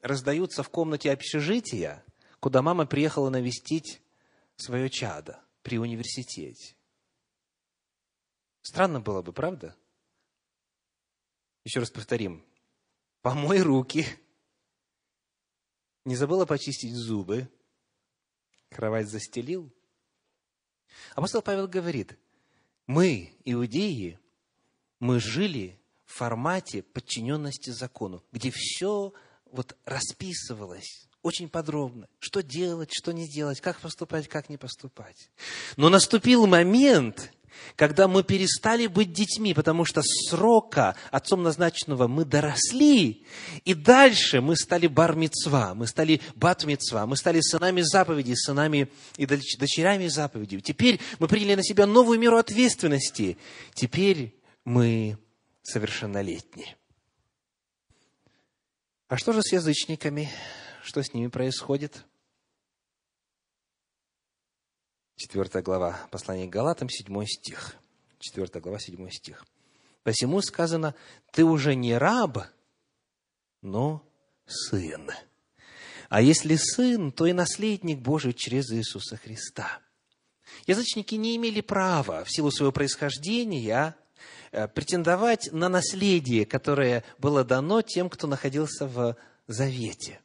[0.01, 2.03] раздаются в комнате общежития,
[2.39, 4.01] куда мама приехала навестить
[4.55, 6.75] свое чадо при университете.
[8.61, 9.75] Странно было бы, правда?
[11.63, 12.45] Еще раз повторим.
[13.21, 14.05] Помой руки.
[16.05, 17.49] Не забыла почистить зубы.
[18.69, 19.71] Кровать застелил.
[21.15, 22.17] Апостол Павел говорит,
[22.85, 24.19] мы, иудеи,
[24.99, 29.13] мы жили формате подчиненности закону, где все
[29.51, 35.29] вот расписывалось очень подробно, что делать, что не делать, как поступать, как не поступать.
[35.75, 37.33] Но наступил момент,
[37.75, 43.25] когда мы перестали быть детьми, потому что срока отцом назначенного мы доросли,
[43.65, 50.07] и дальше мы стали бармицва, мы стали батмицва, мы стали сынами заповеди, сынами и дочерями
[50.07, 50.59] заповеди.
[50.61, 53.37] Теперь мы приняли на себя новую меру ответственности.
[53.73, 55.17] Теперь мы
[55.67, 56.77] совершеннолетние.
[59.09, 60.29] А что же с язычниками?
[60.81, 62.05] Что с ними происходит?
[65.17, 67.75] Четвертая глава послания к Галатам, седьмой стих.
[68.19, 69.45] Четвертая глава, седьмой стих.
[70.03, 70.95] Посему сказано,
[71.31, 72.37] ты уже не раб,
[73.61, 74.07] но
[74.45, 75.11] сын.
[76.07, 79.81] А если сын, то и наследник Божий через Иисуса Христа.
[80.65, 83.97] Язычники не имели права в силу своего происхождения
[84.51, 89.15] претендовать на наследие, которое было дано тем, кто находился в
[89.47, 90.19] завете.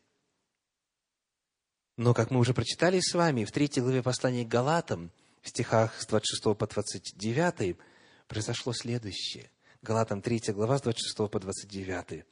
[1.97, 5.11] Но, как мы уже прочитали с вами, в третьей главе послания к Галатам,
[5.43, 7.77] в стихах с 26 по 29,
[8.29, 9.51] произошло следующее.
[9.83, 12.25] Галатам 3 глава с 26 по 29.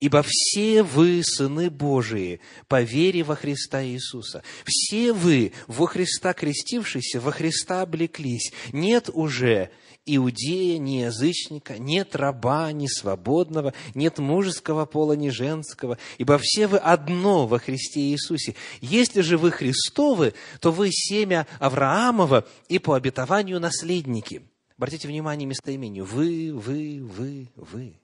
[0.00, 4.42] Ибо все вы, сыны Божии, по вере во Христа Иисуса.
[4.64, 8.52] Все вы, во Христа крестившиеся, во Христа облеклись.
[8.72, 9.70] Нет уже
[10.06, 16.78] иудея, ни язычника, нет раба, ни свободного, нет мужеского пола, ни женского, ибо все вы
[16.78, 18.54] одно во Христе Иисусе.
[18.80, 24.42] Если же вы Христовы, то вы семя Авраамова и по обетованию наследники.
[24.76, 26.04] Обратите внимание местоимению.
[26.04, 28.00] Вы, вы, вы, вы.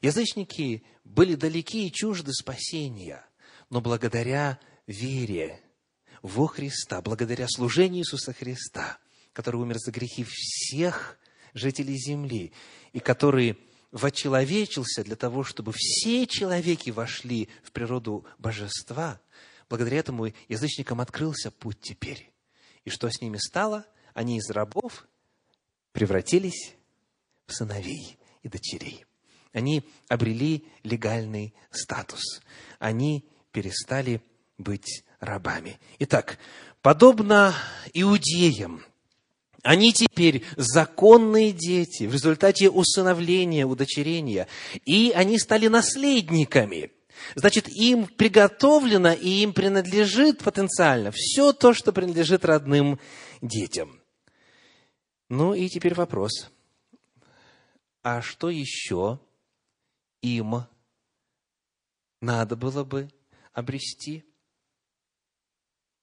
[0.00, 3.24] Язычники были далеки и чужды спасения,
[3.70, 5.60] но благодаря вере
[6.22, 8.98] во Христа, благодаря служению Иисуса Христа,
[9.32, 11.18] который умер за грехи всех
[11.54, 12.52] жителей земли,
[12.92, 13.58] и который
[13.90, 19.20] вочеловечился для того, чтобы все человеки вошли в природу божества,
[19.68, 22.32] благодаря этому язычникам открылся путь теперь.
[22.84, 23.86] И что с ними стало?
[24.14, 25.06] Они из рабов
[25.92, 26.74] превратились
[27.46, 29.04] в сыновей и дочерей.
[29.52, 32.40] Они обрели легальный статус.
[32.78, 34.22] Они перестали
[34.56, 35.78] быть рабами.
[35.98, 36.38] Итак,
[36.80, 37.54] подобно
[37.92, 38.82] иудеям,
[39.62, 44.48] они теперь законные дети в результате усыновления, удочерения,
[44.84, 46.90] и они стали наследниками.
[47.36, 52.98] Значит, им приготовлено и им принадлежит потенциально все то, что принадлежит родным
[53.40, 54.00] детям.
[55.28, 56.50] Ну и теперь вопрос.
[58.02, 59.20] А что еще
[60.20, 60.66] им
[62.20, 63.08] надо было бы
[63.52, 64.24] обрести?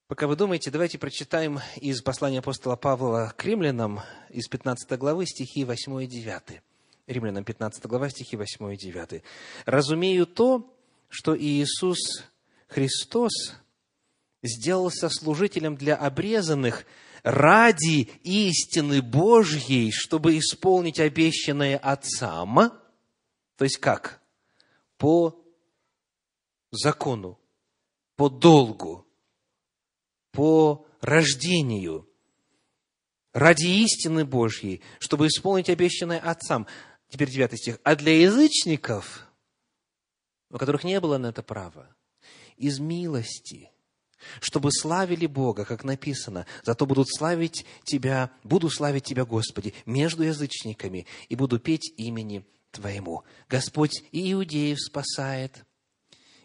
[0.09, 3.99] Пока вы думаете, давайте прочитаем из послания апостола Павла к римлянам
[4.31, 6.63] из 15 главы стихи 8 и 9.
[7.05, 9.21] Римлянам 15 глава, стихи 8 и 9.
[9.67, 10.75] «Разумею то,
[11.09, 12.25] что Иисус
[12.69, 13.53] Христос
[14.41, 16.87] сделался служителем для обрезанных
[17.21, 22.71] ради истины Божьей, чтобы исполнить обещанное Отцам».
[23.57, 24.19] То есть как?
[24.97, 25.39] По
[26.71, 27.37] закону,
[28.15, 29.05] по долгу,
[30.31, 32.09] по рождению,
[33.33, 36.67] ради истины Божьей, чтобы исполнить обещанное Отцам.
[37.09, 37.79] Теперь девятый стих.
[37.83, 39.27] А для язычников,
[40.49, 41.95] у которых не было на это права,
[42.57, 43.71] из милости,
[44.41, 51.07] чтобы славили Бога, как написано, зато будут славить Тебя, буду славить Тебя, Господи, между язычниками,
[51.29, 53.23] и буду петь имени Твоему.
[53.47, 55.65] Господь и иудеев спасает,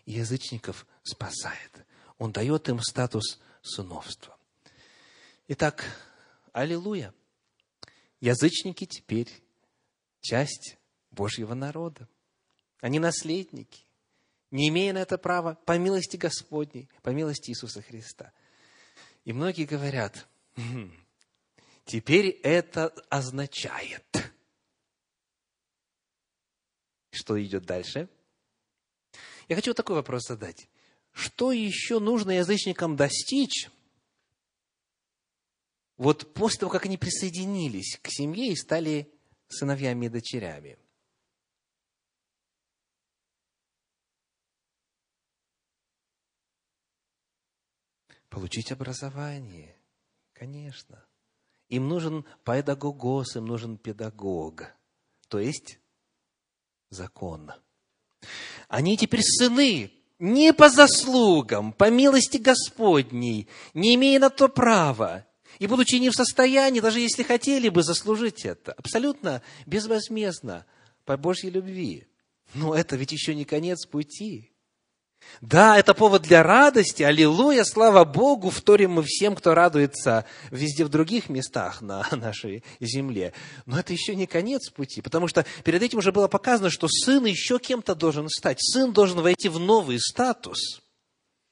[0.07, 1.85] и язычников спасает.
[2.19, 4.39] Он дает им статус сыновства.
[5.49, 5.85] Итак,
[6.53, 7.13] аллилуйя!
[8.21, 9.29] Язычники теперь
[10.21, 10.77] часть
[11.11, 12.09] Божьего народа.
[12.81, 13.85] Они наследники,
[14.51, 18.33] не имея на это права, по милости Господней, по милости Иисуса Христа.
[19.25, 20.93] И многие говорят, «Хм,
[21.85, 24.05] теперь это означает,
[27.11, 28.09] что идет дальше.
[29.49, 30.69] Я хочу вот такой вопрос задать
[31.15, 33.71] что еще нужно язычникам достичь,
[35.97, 39.13] вот после того, как они присоединились к семье и стали
[39.49, 40.77] сыновьями и дочерями.
[48.29, 49.79] Получить образование,
[50.33, 51.07] конечно.
[51.69, 54.75] Им нужен педагогос, им нужен педагог,
[55.29, 55.79] то есть
[56.91, 57.53] закон.
[58.67, 65.27] Они теперь сыны, не по заслугам, по милости Господней, не имея на то права,
[65.59, 70.67] и будучи не в состоянии, даже если хотели бы заслужить это, абсолютно безвозмездно,
[71.05, 72.07] по Божьей любви.
[72.55, 74.54] Но это ведь еще не конец пути.
[75.41, 80.89] Да, это повод для радости, аллилуйя, слава Богу, вторим мы всем, кто радуется везде в
[80.89, 83.33] других местах на нашей земле.
[83.67, 87.25] Но это еще не конец пути, потому что перед этим уже было показано, что сын
[87.27, 88.59] еще кем-то должен стать.
[88.61, 90.83] Сын должен войти в новый статус.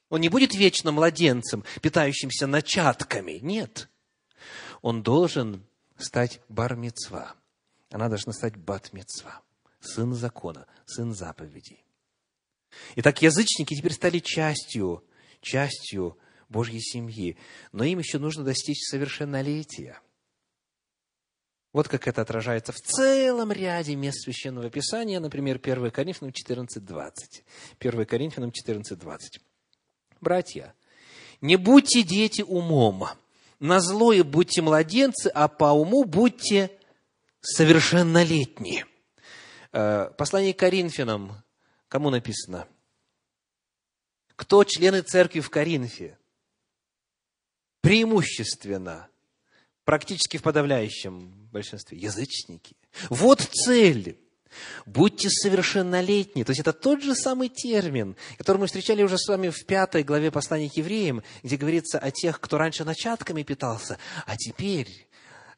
[0.08, 3.38] Он не будет вечно младенцем, питающимся начатками.
[3.42, 3.88] Нет.
[4.80, 5.64] Он должен
[5.98, 7.34] стать бармецва.
[7.90, 9.40] Она должна стать батмецва.
[9.80, 11.81] Сын закона, сын заповедей.
[12.96, 15.04] Итак, язычники теперь стали частью,
[15.40, 16.18] частью
[16.48, 17.36] Божьей семьи,
[17.72, 20.00] но им еще нужно достичь совершеннолетия.
[21.72, 27.12] Вот как это отражается в целом ряде мест Священного Писания, например, 1 Коринфянам 14.20.
[27.80, 29.18] 1 Коринфянам 14.20.
[30.20, 30.74] Братья,
[31.40, 33.08] не будьте дети умом,
[33.58, 36.70] на злое будьте младенцы, а по уму будьте
[37.40, 38.84] совершеннолетние.
[39.72, 41.41] Э, послание к Коринфянам,
[41.92, 42.66] Кому написано?
[44.34, 46.16] Кто члены церкви в Коринфе?
[47.82, 49.08] преимущественно,
[49.84, 52.76] практически в подавляющем большинстве, язычники.
[53.10, 54.18] Вот цель.
[54.86, 56.44] Будьте совершеннолетние.
[56.44, 60.02] То есть это тот же самый термин, который мы встречали уже с вами в пятой
[60.02, 65.08] главе послания к евреям, где говорится о тех, кто раньше начатками питался, а теперь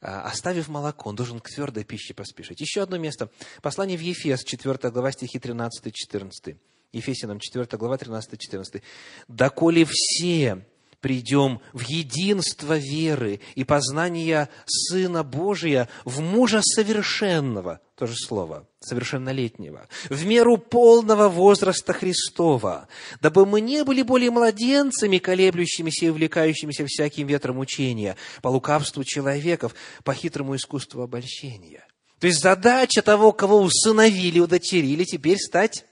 [0.05, 2.61] оставив молоко, он должен к твердой пище поспешить.
[2.61, 3.30] Еще одно место.
[3.62, 6.57] Послание в Ефес, 4 глава, стихи 13-14.
[6.92, 8.82] Ефесянам 4 глава, 13-14.
[9.28, 10.64] «Доколе все
[11.05, 19.86] придем в единство веры и познания Сына Божия, в мужа совершенного, то же слово, совершеннолетнего,
[20.09, 22.88] в меру полного возраста Христова,
[23.20, 29.74] дабы мы не были более младенцами, колеблющимися и увлекающимися всяким ветром учения, по лукавству человеков,
[30.05, 31.86] по хитрому искусству обольщения.
[32.18, 35.84] То есть задача того, кого усыновили, удочерили, теперь стать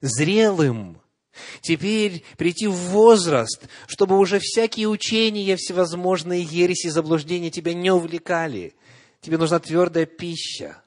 [0.00, 1.00] зрелым,
[1.60, 8.74] Теперь прийти в возраст, чтобы уже всякие учения, всевозможные ереси, заблуждения тебя не увлекали.
[9.20, 10.82] Тебе нужна твердая пища.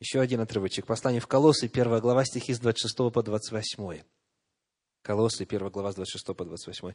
[0.00, 0.86] Еще один отрывочек.
[0.86, 4.02] Послание в Колоссы, 1 глава, стихи с 26 по 28.
[5.02, 6.94] Колоссы, 1 глава, с 26 по 28.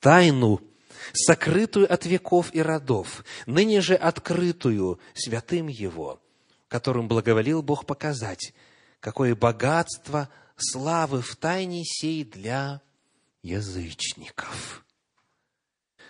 [0.00, 0.60] «Тайну,
[1.12, 6.20] сокрытую от веков и родов, ныне же открытую святым Его,
[6.68, 8.52] которым благоволил Бог показать,
[9.00, 10.28] какое богатство
[10.58, 12.82] славы в тайне сей для
[13.42, 14.84] язычников,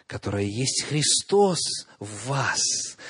[0.06, 1.60] которая есть Христос
[1.98, 2.60] в вас,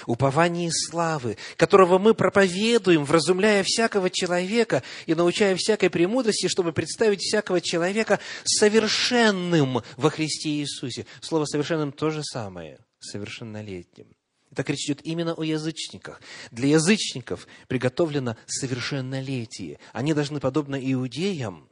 [0.06, 7.60] упование славы, которого мы проповедуем, вразумляя всякого человека и научая всякой премудрости, чтобы представить всякого
[7.60, 11.06] человека совершенным во Христе Иисусе.
[11.20, 14.17] Слово «совершенным» то же самое, совершеннолетним.
[14.54, 16.20] Так речь идет именно о язычниках.
[16.50, 19.78] Для язычников приготовлено совершеннолетие.
[19.92, 21.68] Они должны, подобно иудеям,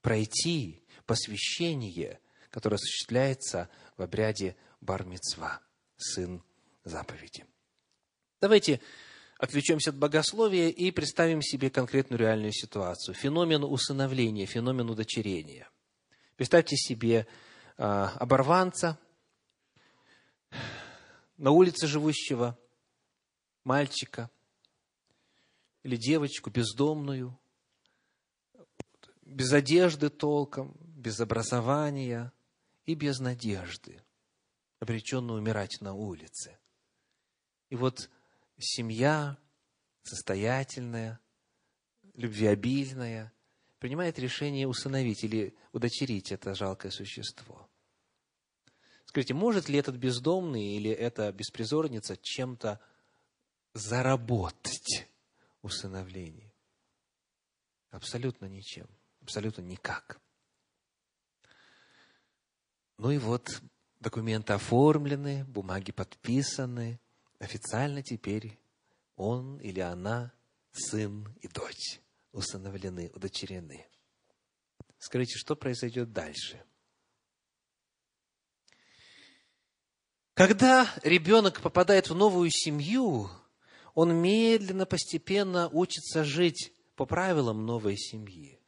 [0.00, 2.20] пройти посвящение,
[2.50, 5.60] которое осуществляется в обряде Бармицва,
[5.96, 6.42] сын
[6.84, 7.44] заповеди.
[8.40, 8.80] Давайте
[9.38, 13.14] отвлечемся от богословия и представим себе конкретную реальную ситуацию.
[13.14, 15.68] Феномен усыновления, феномен удочерения.
[16.36, 17.26] Представьте себе
[17.78, 18.98] э, оборванца,
[21.36, 22.58] на улице живущего
[23.64, 24.30] мальчика
[25.82, 27.38] или девочку бездомную,
[29.22, 32.32] без одежды толком, без образования
[32.84, 34.02] и без надежды,
[34.78, 36.58] обреченную умирать на улице.
[37.68, 38.08] И вот
[38.58, 39.36] семья
[40.02, 41.20] состоятельная,
[42.14, 43.32] любвеобильная,
[43.78, 47.65] принимает решение усыновить или удочерить это жалкое существо.
[49.16, 52.78] Скажите, может ли этот бездомный или эта беспризорница чем-то
[53.72, 55.08] заработать
[55.62, 56.52] усыновление?
[57.88, 58.86] Абсолютно ничем,
[59.22, 60.20] абсолютно никак.
[62.98, 63.62] Ну и вот
[64.00, 67.00] документы оформлены, бумаги подписаны,
[67.38, 68.58] официально теперь
[69.16, 70.30] он или она,
[70.72, 72.02] сын и дочь,
[72.32, 73.86] усыновлены, удочерены.
[74.98, 76.62] Скажите, что произойдет дальше–
[80.36, 83.30] Когда ребенок попадает в новую семью,
[83.94, 88.60] он медленно, постепенно учится жить по правилам новой семьи.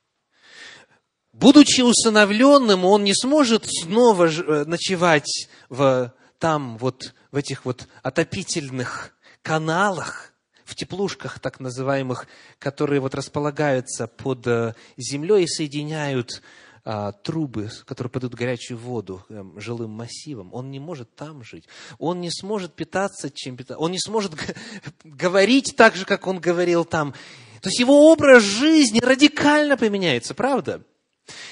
[1.34, 9.14] Будучи усыновленным, он не сможет снова э, ночевать в, там, вот, в этих вот отопительных
[9.42, 10.32] каналах,
[10.64, 16.40] в теплушках так называемых, которые вот располагаются под э, землей и соединяют
[16.84, 21.64] а, трубы, которые подают горячую воду эм, жилым массивом, он не может там жить.
[21.98, 23.78] Он не сможет питаться, чем питаться.
[23.78, 24.32] Он не сможет
[25.04, 27.12] говорить так же, как он говорил там.
[27.60, 30.82] То есть его образ жизни радикально поменяется, правда?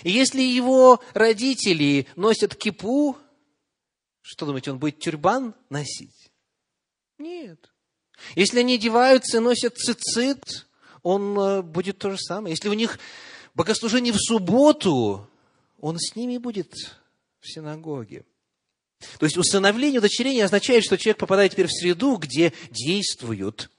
[0.02, 3.16] И если его родители носят кипу,
[4.22, 6.32] что думаете, он будет тюрбан носить?
[7.18, 7.72] Нет.
[8.34, 10.66] Если они одеваются и носят цицит,
[11.02, 12.52] он э, будет то же самое.
[12.52, 12.98] Если у них
[13.56, 15.28] богослужение в субботу,
[15.80, 16.72] он с ними будет
[17.40, 18.24] в синагоге.
[19.18, 23.70] То есть усыновление, удочерение означает, что человек попадает теперь в среду, где действуют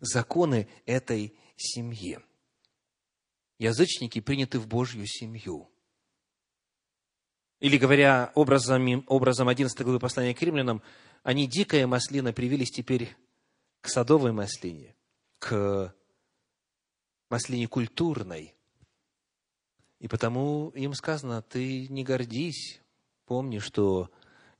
[0.00, 2.18] законы этой семьи.
[3.58, 5.68] Язычники приняты в Божью семью.
[7.58, 10.82] Или, говоря образом, образом 11 главы послания к римлянам,
[11.22, 13.16] они, дикая маслина, привились теперь
[13.80, 14.94] к садовой маслине,
[15.38, 15.94] к
[17.30, 18.55] маслине культурной,
[20.06, 22.80] и потому им сказано, ты не гордись,
[23.24, 24.08] помни, что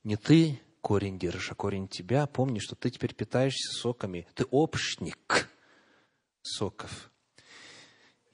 [0.03, 2.27] не ты корень держишь, а корень тебя.
[2.27, 4.27] Помни, что ты теперь питаешься соками.
[4.33, 5.49] Ты общник
[6.41, 7.09] соков.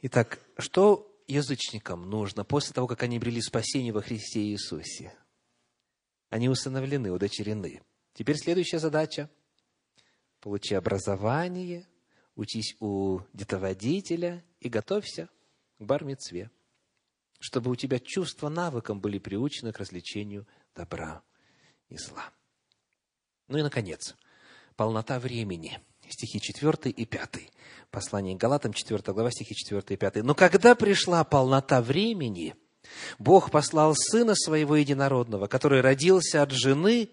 [0.01, 5.13] Итак, что язычникам нужно после того, как они обрели спасение во Христе Иисусе?
[6.31, 7.83] они усыновлены, удочерены.
[8.15, 9.29] Теперь следующая задача.
[10.39, 11.87] Получи образование,
[12.35, 15.29] учись у детоводителя и готовься
[15.77, 16.49] к бармицве,
[17.43, 21.21] чтобы у тебя чувства навыком были приучены к развлечению добра
[21.89, 22.31] и зла.
[23.49, 24.15] Ну и, наконец,
[24.77, 25.77] полнота времени.
[26.07, 27.29] Стихи 4 и 5.
[27.91, 30.23] Послание к Галатам, 4 глава, стихи 4 и 5.
[30.23, 32.55] «Но когда пришла полнота времени,
[33.19, 37.09] Бог послал Сына Своего Единородного, который родился от жены,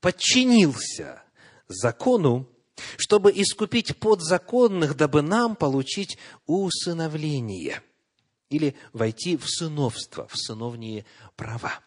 [0.00, 1.22] подчинился
[1.68, 2.48] закону,
[2.96, 6.16] чтобы искупить подзаконных, дабы нам получить
[6.46, 7.82] усыновление
[8.50, 11.04] или войти в сыновство, в сыновние
[11.36, 11.80] права.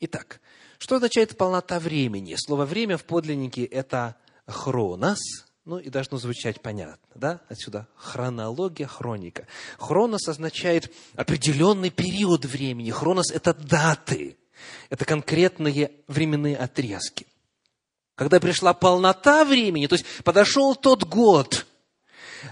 [0.00, 0.40] Итак,
[0.78, 2.36] что означает полнота времени?
[2.36, 4.16] Слово «время» в подлиннике– это
[4.46, 5.18] «хронос»,
[5.64, 7.40] ну и должно звучать понятно, да?
[7.48, 9.46] Отсюда хронология, хроника.
[9.78, 12.90] Хронос означает определенный период времени.
[12.90, 14.36] Хронос– это даты,
[14.90, 17.26] это конкретные временные отрезки.
[18.14, 21.66] Когда пришла полнота времени, то есть подошел тот год,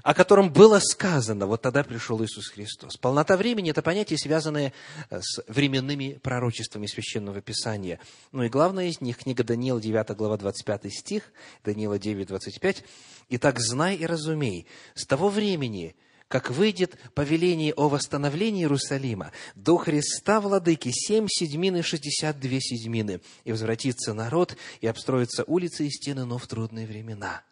[0.02, 2.96] о котором было сказано, вот тогда пришел Иисус Христос.
[2.96, 4.72] Полнота времени– это понятие, связанное
[5.10, 8.00] э, с временными пророчествами Священного Писания.
[8.32, 11.32] Ну и главное из них– книга Даниила, 9 глава, 25 стих,
[11.64, 12.84] Даниила 9, 25.
[13.30, 15.96] «Итак, знай и разумей, с того времени,
[16.32, 23.20] как выйдет повеление о восстановлении Иерусалима, до Христа, Владыки, семь седьмин и шестьдесят две седьмины,
[23.44, 27.42] и возвратится народ, и обстроятся улицы и стены, но в трудные времена.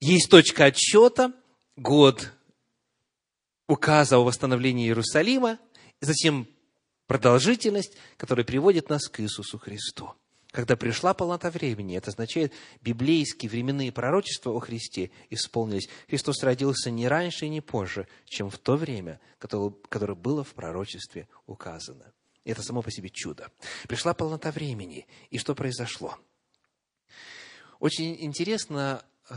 [0.00, 1.32] Есть точка отсчета,
[1.76, 2.32] год
[3.66, 5.58] указа о восстановлении Иерусалима,
[6.00, 6.46] затем
[7.06, 10.12] продолжительность, которая приводит нас к Иисусу Христу.
[10.50, 15.88] Когда пришла полнота времени, это означает, библейские временные пророчества о Христе исполнились.
[16.08, 21.28] Христос родился не раньше и не позже, чем в то время, которое было в пророчестве
[21.46, 22.12] указано.
[22.44, 23.50] Это само по себе чудо.
[23.88, 25.06] Пришла полнота времени.
[25.28, 26.16] И что произошло?
[27.78, 29.34] Очень интересно э,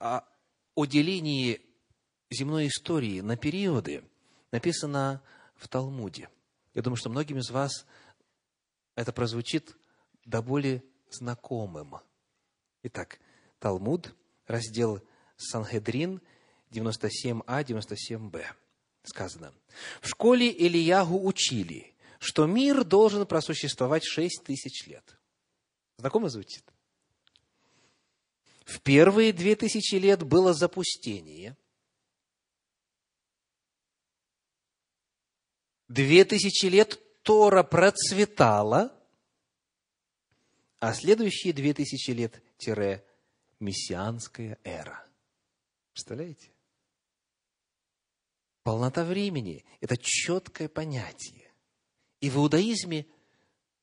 [0.00, 1.60] о делении
[2.30, 4.02] земной истории на периоды
[4.50, 5.22] написано
[5.56, 6.28] в Талмуде.
[6.74, 7.86] Я думаю, что многим из вас
[8.94, 9.76] это прозвучит
[10.24, 11.96] да более знакомым.
[12.82, 13.20] Итак,
[13.58, 14.14] Талмуд,
[14.46, 15.02] раздел
[15.36, 16.20] Санхедрин,
[16.70, 18.44] 97а, 97б.
[19.02, 19.52] Сказано,
[20.00, 25.18] в школе Ильягу учили, что мир должен просуществовать шесть тысяч лет.
[25.96, 26.64] Знакомо звучит?
[28.70, 31.56] В первые две тысячи лет было запустение.
[35.88, 38.96] Две тысячи лет Тора процветала–
[40.80, 43.04] а следующие две тысячи лет тире
[43.60, 45.06] мессианская эра.
[45.92, 46.50] Представляете?
[48.62, 51.52] Полнота времени– это четкое понятие.
[52.20, 53.06] И в иудаизме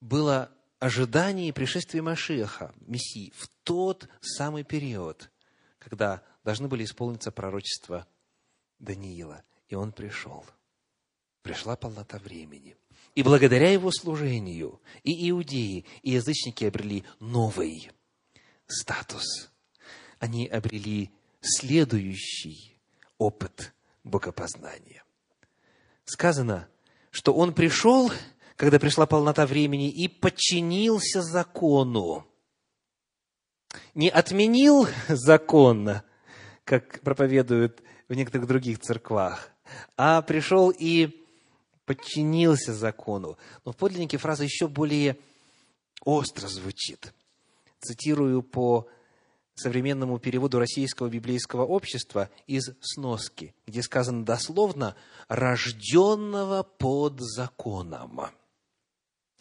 [0.01, 5.31] было ожидание пришествия Машиаха, Мессии, в тот самый период,
[5.79, 8.07] когда должны были исполниться пророчества
[8.79, 9.43] Даниила.
[9.69, 10.45] И он пришел.
[11.41, 12.75] Пришла полнота времени–
[13.17, 17.89] и благодаря его служению и иудеи, и язычники обрели новый
[18.67, 19.49] статус.
[20.19, 21.09] Они обрели
[21.41, 22.79] следующий
[23.17, 23.73] опыт
[24.03, 25.03] богопознания.
[26.05, 26.69] Сказано,
[27.09, 28.11] что он пришел,
[28.57, 32.25] когда пришла полнота времени, и подчинился закону.
[33.93, 36.01] Не отменил закон,
[36.65, 39.51] как проповедуют в некоторых других церквах,
[39.95, 41.23] а пришел и
[41.85, 43.37] подчинился закону.
[43.63, 45.17] Но в подлиннике фраза еще более
[46.03, 47.13] остро звучит.
[47.79, 48.89] Цитирую по
[49.53, 54.95] современному переводу Российского библейского общества из сноски, где сказано дословно
[55.27, 58.21] «рожденного под законом».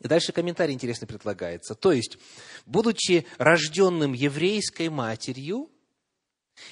[0.00, 1.74] И дальше комментарий интересный предлагается.
[1.74, 2.18] То есть,
[2.66, 5.70] будучи рожденным еврейской матерью,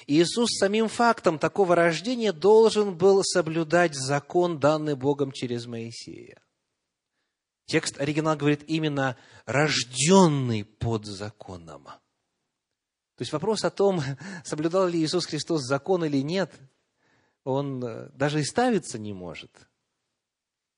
[0.07, 6.41] Иисус самим фактом такого рождения должен был соблюдать закон, данный Богом через Моисея.
[7.65, 11.85] Текст оригинал говорит именно «рожденный под законом».
[13.15, 14.01] То есть вопрос о том,
[14.43, 16.53] соблюдал ли Иисус Христос закон или нет,
[17.43, 19.51] он э, даже и ставиться не может.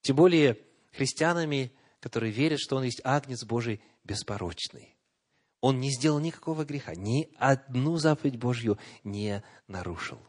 [0.01, 0.57] Тем более
[0.91, 1.73] христианами,
[2.07, 4.95] которые верят, что Он есть Агнец Божий беспорочный.
[5.59, 10.19] Он не сделал никакого греха, ни одну заповедь Божью не нарушил.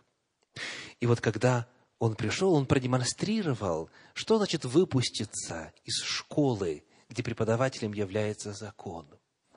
[0.99, 1.69] И вот когда
[2.01, 9.07] он пришел, он продемонстрировал, что значит выпуститься из школы, где преподавателем является закон.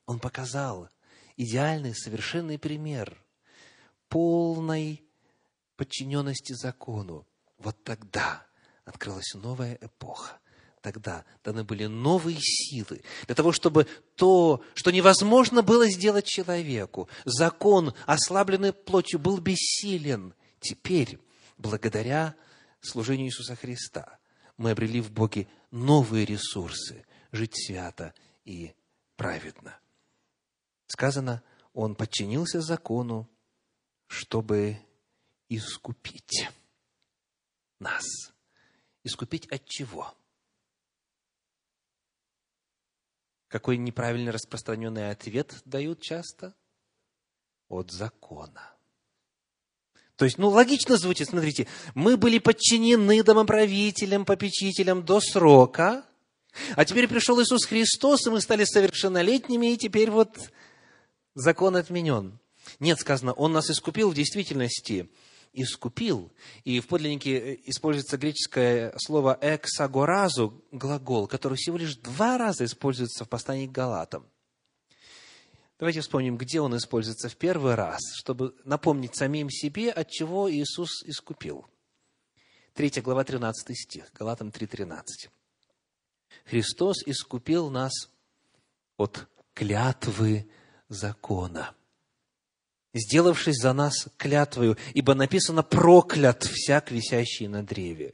[0.05, 0.89] Он показал
[1.37, 3.17] идеальный, совершенный пример
[4.09, 5.03] полной
[5.75, 7.25] подчиненности закону.
[7.57, 8.45] Вот тогда
[8.85, 10.39] открылась новая эпоха,
[10.81, 17.93] тогда даны были новые силы для того, чтобы то, что невозможно было сделать человеку, закон,
[18.05, 20.33] ослабленный плотью, был бессилен.
[20.59, 21.19] Теперь,
[21.57, 22.35] благодаря
[22.81, 24.19] служению Иисуса Христа,
[24.57, 28.13] мы обрели в Боге новые ресурсы жить свято
[28.43, 28.73] и
[29.15, 29.79] праведно.
[30.87, 31.41] Сказано,
[31.73, 33.29] Он подчинился закону,
[34.07, 34.77] чтобы
[35.47, 36.49] искупить
[37.79, 38.03] нас.
[39.03, 40.13] Искупить от чего?
[43.51, 46.55] Какой неправильно распространенный ответ дают часто?
[47.67, 48.73] От закона.
[50.15, 56.05] То есть, ну, логично звучит, смотрите, мы были подчинены домоправителям, попечителям до срока,
[56.75, 60.37] а теперь пришел Иисус Христос, и мы стали совершеннолетними, и теперь вот
[61.33, 62.39] закон отменен.
[62.79, 65.09] Нет, сказано, Он нас искупил в действительности–
[65.53, 66.31] искупил.
[66.63, 73.25] И в подлиннике э, используется греческое слово «эксагоразу», глагол, который всего лишь два раза используется
[73.25, 74.27] в послании к Галатам.
[75.79, 81.03] Давайте вспомним, где он используется в первый раз, чтобы напомнить самим себе, от чего Иисус
[81.03, 81.65] искупил.
[82.73, 85.03] Третья глава, 13 стих, Галатам 3.13.
[86.45, 87.91] Христос искупил нас
[88.97, 90.49] от клятвы
[90.87, 91.75] закона–
[92.93, 98.13] сделавшись за нас клятвою, ибо написано «проклят всяк, висящий на древе».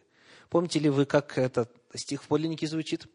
[0.50, 3.08] Помните ли вы, как этот стих в подлиннике звучит?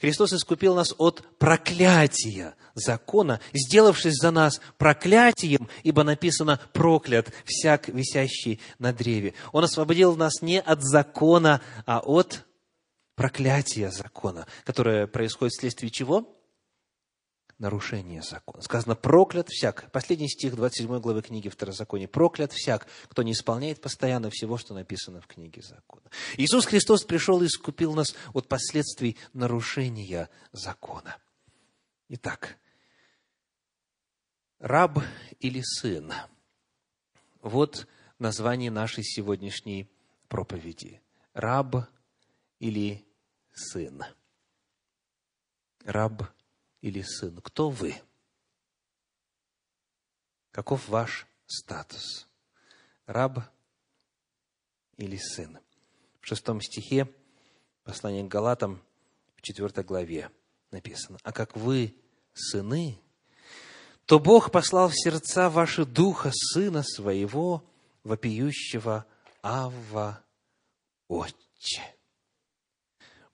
[0.00, 8.60] Христос искупил нас от проклятия закона, сделавшись за нас проклятием, ибо написано «проклят всяк, висящий
[8.78, 9.34] на древе».
[9.52, 12.44] Он освободил нас не от закона, а от
[13.16, 16.37] проклятия закона, которое происходит вследствие чего?
[17.58, 18.62] Нарушение закона.
[18.62, 19.90] Сказано, проклят всяк.
[19.90, 22.06] Последний стих 27 главы книги Второзакония.
[22.06, 26.08] Проклят всяк, кто не исполняет постоянно всего, что написано в книге закона.
[26.36, 31.16] Иисус Христос пришел и искупил нас от последствий нарушения закона.
[32.08, 32.56] Итак,
[34.60, 35.00] раб
[35.40, 36.12] или сын?
[37.42, 37.86] Вот
[38.18, 39.90] название нашей сегодняшней
[40.28, 41.00] проповеди.
[41.34, 41.88] Раб
[42.60, 43.04] или
[43.52, 44.04] сын?
[45.84, 46.22] Раб
[46.80, 47.40] или сын?
[47.40, 47.94] Кто вы?
[50.50, 52.28] Каков ваш статус?
[53.06, 53.40] Раб
[54.96, 55.58] или сын?
[56.20, 57.12] В шестом стихе
[57.84, 58.82] послания к Галатам
[59.36, 60.30] в четвертой главе
[60.70, 61.18] написано.
[61.22, 61.94] А как вы
[62.32, 63.00] сыны,
[64.04, 67.64] то Бог послал в сердца ваши духа Сына Своего,
[68.04, 69.06] вопиющего
[69.42, 70.24] Авва
[71.08, 71.97] Отче.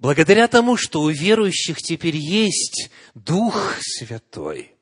[0.04, 4.76] Благодаря тому, что у верующих теперь есть Дух Святой,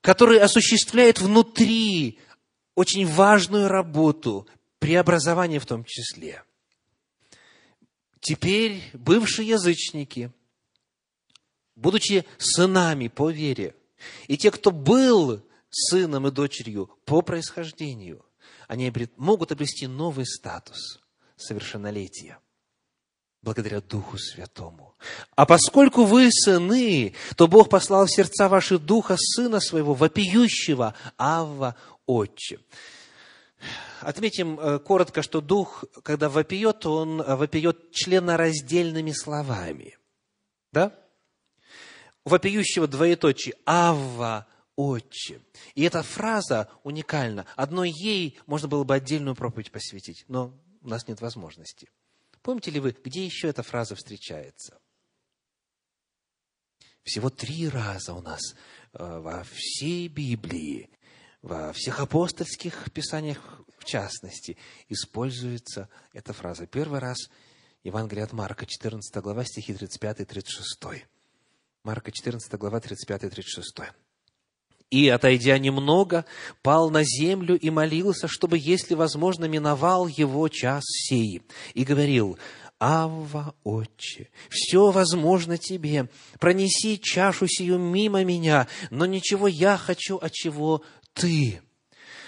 [0.00, 2.18] который осуществляет внутри
[2.74, 4.48] очень важную работу,
[4.78, 6.44] преобразование в том числе.
[8.20, 10.32] Теперь бывшие язычники,
[11.76, 13.76] будучи сынами по вере,
[14.28, 18.24] и те, кто был сыном и дочерью по происхождению,
[18.66, 21.02] они могут обрести новый статус
[21.36, 22.38] совершеннолетия–
[23.42, 24.94] благодаря Духу Святому.
[25.34, 31.76] А поскольку вы сыны, то Бог послал в сердца ваши Духа Сына Своего, вопиющего, Авва,
[32.06, 32.60] Отче.
[34.00, 39.96] Отметим э, коротко, что Дух, когда вопиет, он э, вопиет членораздельными словами.
[40.72, 40.92] Да?
[42.24, 45.40] Вопиющего двоеточие «Авва, Отче».
[45.74, 47.46] И эта фраза уникальна.
[47.56, 51.88] Одной ей можно было бы отдельную проповедь посвятить, но у нас нет возможности–
[52.42, 54.78] Помните ли вы, где еще эта фраза встречается?
[57.04, 58.40] Всего три раза у нас
[58.92, 60.90] э, во всей Библии,
[61.40, 64.56] во всех апостольских писаниях в частности,
[64.88, 66.66] используется эта фраза.
[66.66, 67.18] Первый раз
[67.82, 71.04] Евангелие от Марка, 14 глава, стихи 35 и 36.
[71.82, 73.80] Марка, 14 глава, 35 и 36.
[74.92, 76.26] И, отойдя немного,
[76.60, 81.40] пал на землю и молился, чтобы, если возможно, миновал его час сей.
[81.72, 82.38] И говорил,
[82.78, 90.28] Авва, Отче, все возможно Тебе, пронеси чашу сию мимо меня, но ничего я хочу, а
[90.28, 90.82] чего
[91.14, 91.62] Ты.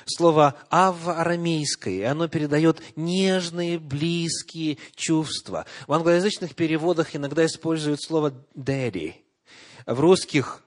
[0.07, 5.67] Слово «авва» арамейское, оно передает нежные, близкие чувства.
[5.87, 9.17] В англоязычных переводах иногда используют слово «daddy».
[9.87, 10.64] В русских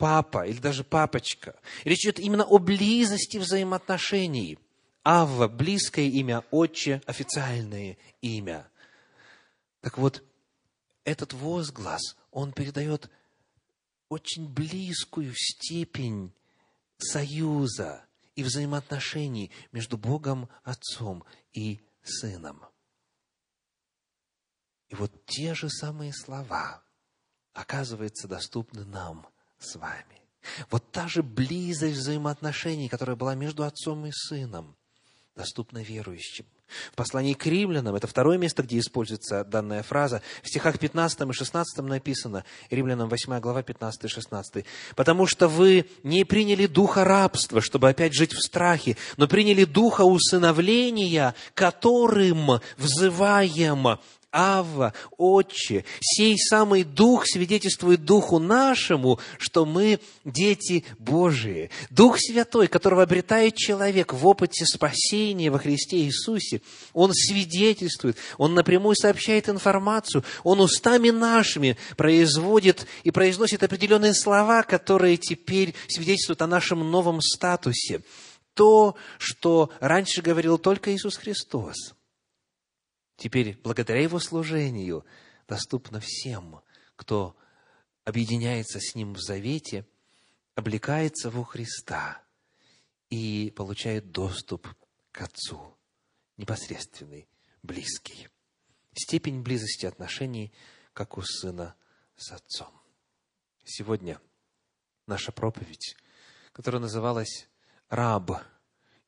[0.00, 1.60] папа или даже папочка.
[1.84, 4.58] Речь идет именно о близости взаимоотношений.
[5.04, 8.66] Авва– близкое имя, отче– официальное имя.
[9.82, 10.24] Так вот,
[11.04, 13.10] этот возглас, он передает
[14.08, 16.32] очень близкую степень
[16.96, 22.64] союза и взаимоотношений между Богом Отцом и Сыном.
[24.88, 26.82] И вот те же самые слова,
[27.52, 29.26] оказывается, доступны нам
[29.60, 30.04] с вами.
[30.70, 34.74] Вот та же близость взаимоотношений, которая была между отцом и сыном,
[35.36, 36.46] доступна верующим.
[36.92, 41.32] В послании к римлянам, это второе место, где используется данная фраза, в стихах 15 и
[41.32, 47.60] 16 написано, римлянам 8 глава 15 и 16, «Потому что вы не приняли духа рабства,
[47.60, 53.98] чтобы опять жить в страхе, но приняли духа усыновления, которым взываем,
[54.32, 61.70] Авва, Отче, сей самый Дух свидетельствует Духу нашему, что мы дети Божии.
[61.90, 66.62] Дух Святой, которого обретает человек в опыте спасения во Христе Иисусе,
[66.92, 75.16] Он свидетельствует, Он напрямую сообщает информацию, Он устами нашими производит и произносит определенные слова, которые
[75.16, 78.02] теперь свидетельствуют о нашем новом статусе.
[78.54, 81.94] То, что раньше говорил только Иисус Христос–
[83.20, 85.04] теперь благодаря Его служению
[85.46, 86.62] доступно всем,
[86.96, 87.36] кто
[88.04, 89.86] объединяется с Ним в завете,
[90.54, 92.22] облекается во Христа
[93.10, 94.66] и получает доступ
[95.12, 95.76] к Отцу,
[96.38, 97.28] непосредственный,
[97.62, 98.28] близкий.
[98.94, 100.52] Степень близости отношений,
[100.94, 101.76] как у сына
[102.16, 102.72] с отцом.
[103.64, 104.20] Сегодня
[105.06, 105.94] наша проповедь,
[106.52, 107.48] которая называлась
[107.90, 108.30] «Раб»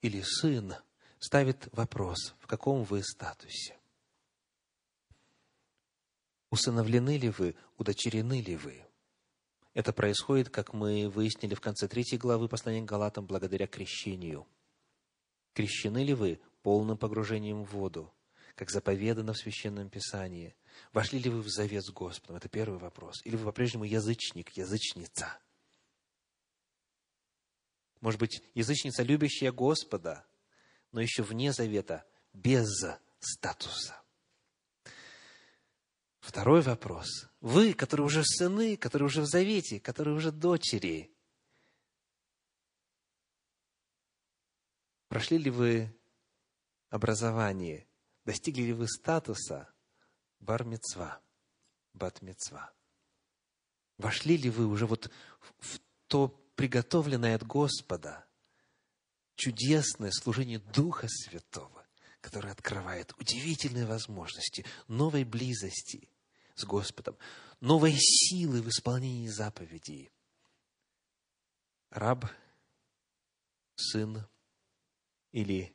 [0.03, 0.75] или «Сын»,
[1.19, 3.77] ставит вопрос, в каком вы статусе.
[6.53, 8.85] Усыновлены ли вы, удочерены ли вы?
[9.73, 14.47] Это происходит, как мы выяснили в конце третьей главы послания к Галатам, благодаря крещению.
[15.55, 18.13] Крещены ли вы полным погружением в воду,
[18.55, 20.55] как заповедано в Священном Писании?
[20.93, 22.37] Вошли ли вы в завет с Господом?
[22.37, 23.25] Это первый вопрос.
[23.25, 25.39] Или вы по-прежнему язычник, язычница?
[28.03, 30.27] Может быть, язычница, любящая Господа,
[30.91, 32.69] но еще вне завета, без
[33.21, 34.02] статуса.
[36.23, 37.27] Второй вопрос.
[37.41, 41.13] Вы, которые уже сыны, которые уже в завете, которые уже дочери,
[45.09, 45.93] прошли ли вы
[46.91, 47.89] образование,
[48.25, 49.69] достигли ли вы статуса
[50.39, 51.21] бармецва,
[51.93, 52.73] батмецва?
[53.99, 55.11] Вошли ли вы уже вот
[55.59, 58.25] в то приготовленное от Господа
[59.35, 61.85] чудесное служение Духа Святого,
[62.21, 66.09] которое открывает удивительные возможности новой близости–
[66.55, 67.17] с Господом,
[67.61, 70.11] новой силы в исполнении заповедей.
[71.91, 72.27] Раб,
[73.77, 74.27] сын
[75.33, 75.75] или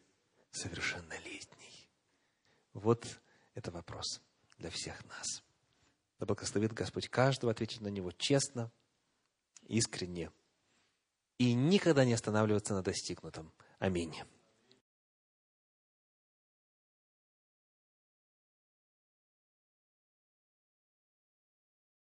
[0.52, 1.90] совершеннолетний?
[2.74, 3.20] Вот
[3.54, 4.22] это вопрос
[4.58, 5.44] для всех нас.
[6.20, 8.72] Да благословит Господь каждого ответить на него честно,
[9.68, 10.32] искренне
[11.38, 13.52] и никогда не останавливаться на достигнутом.
[13.80, 14.16] Аминь.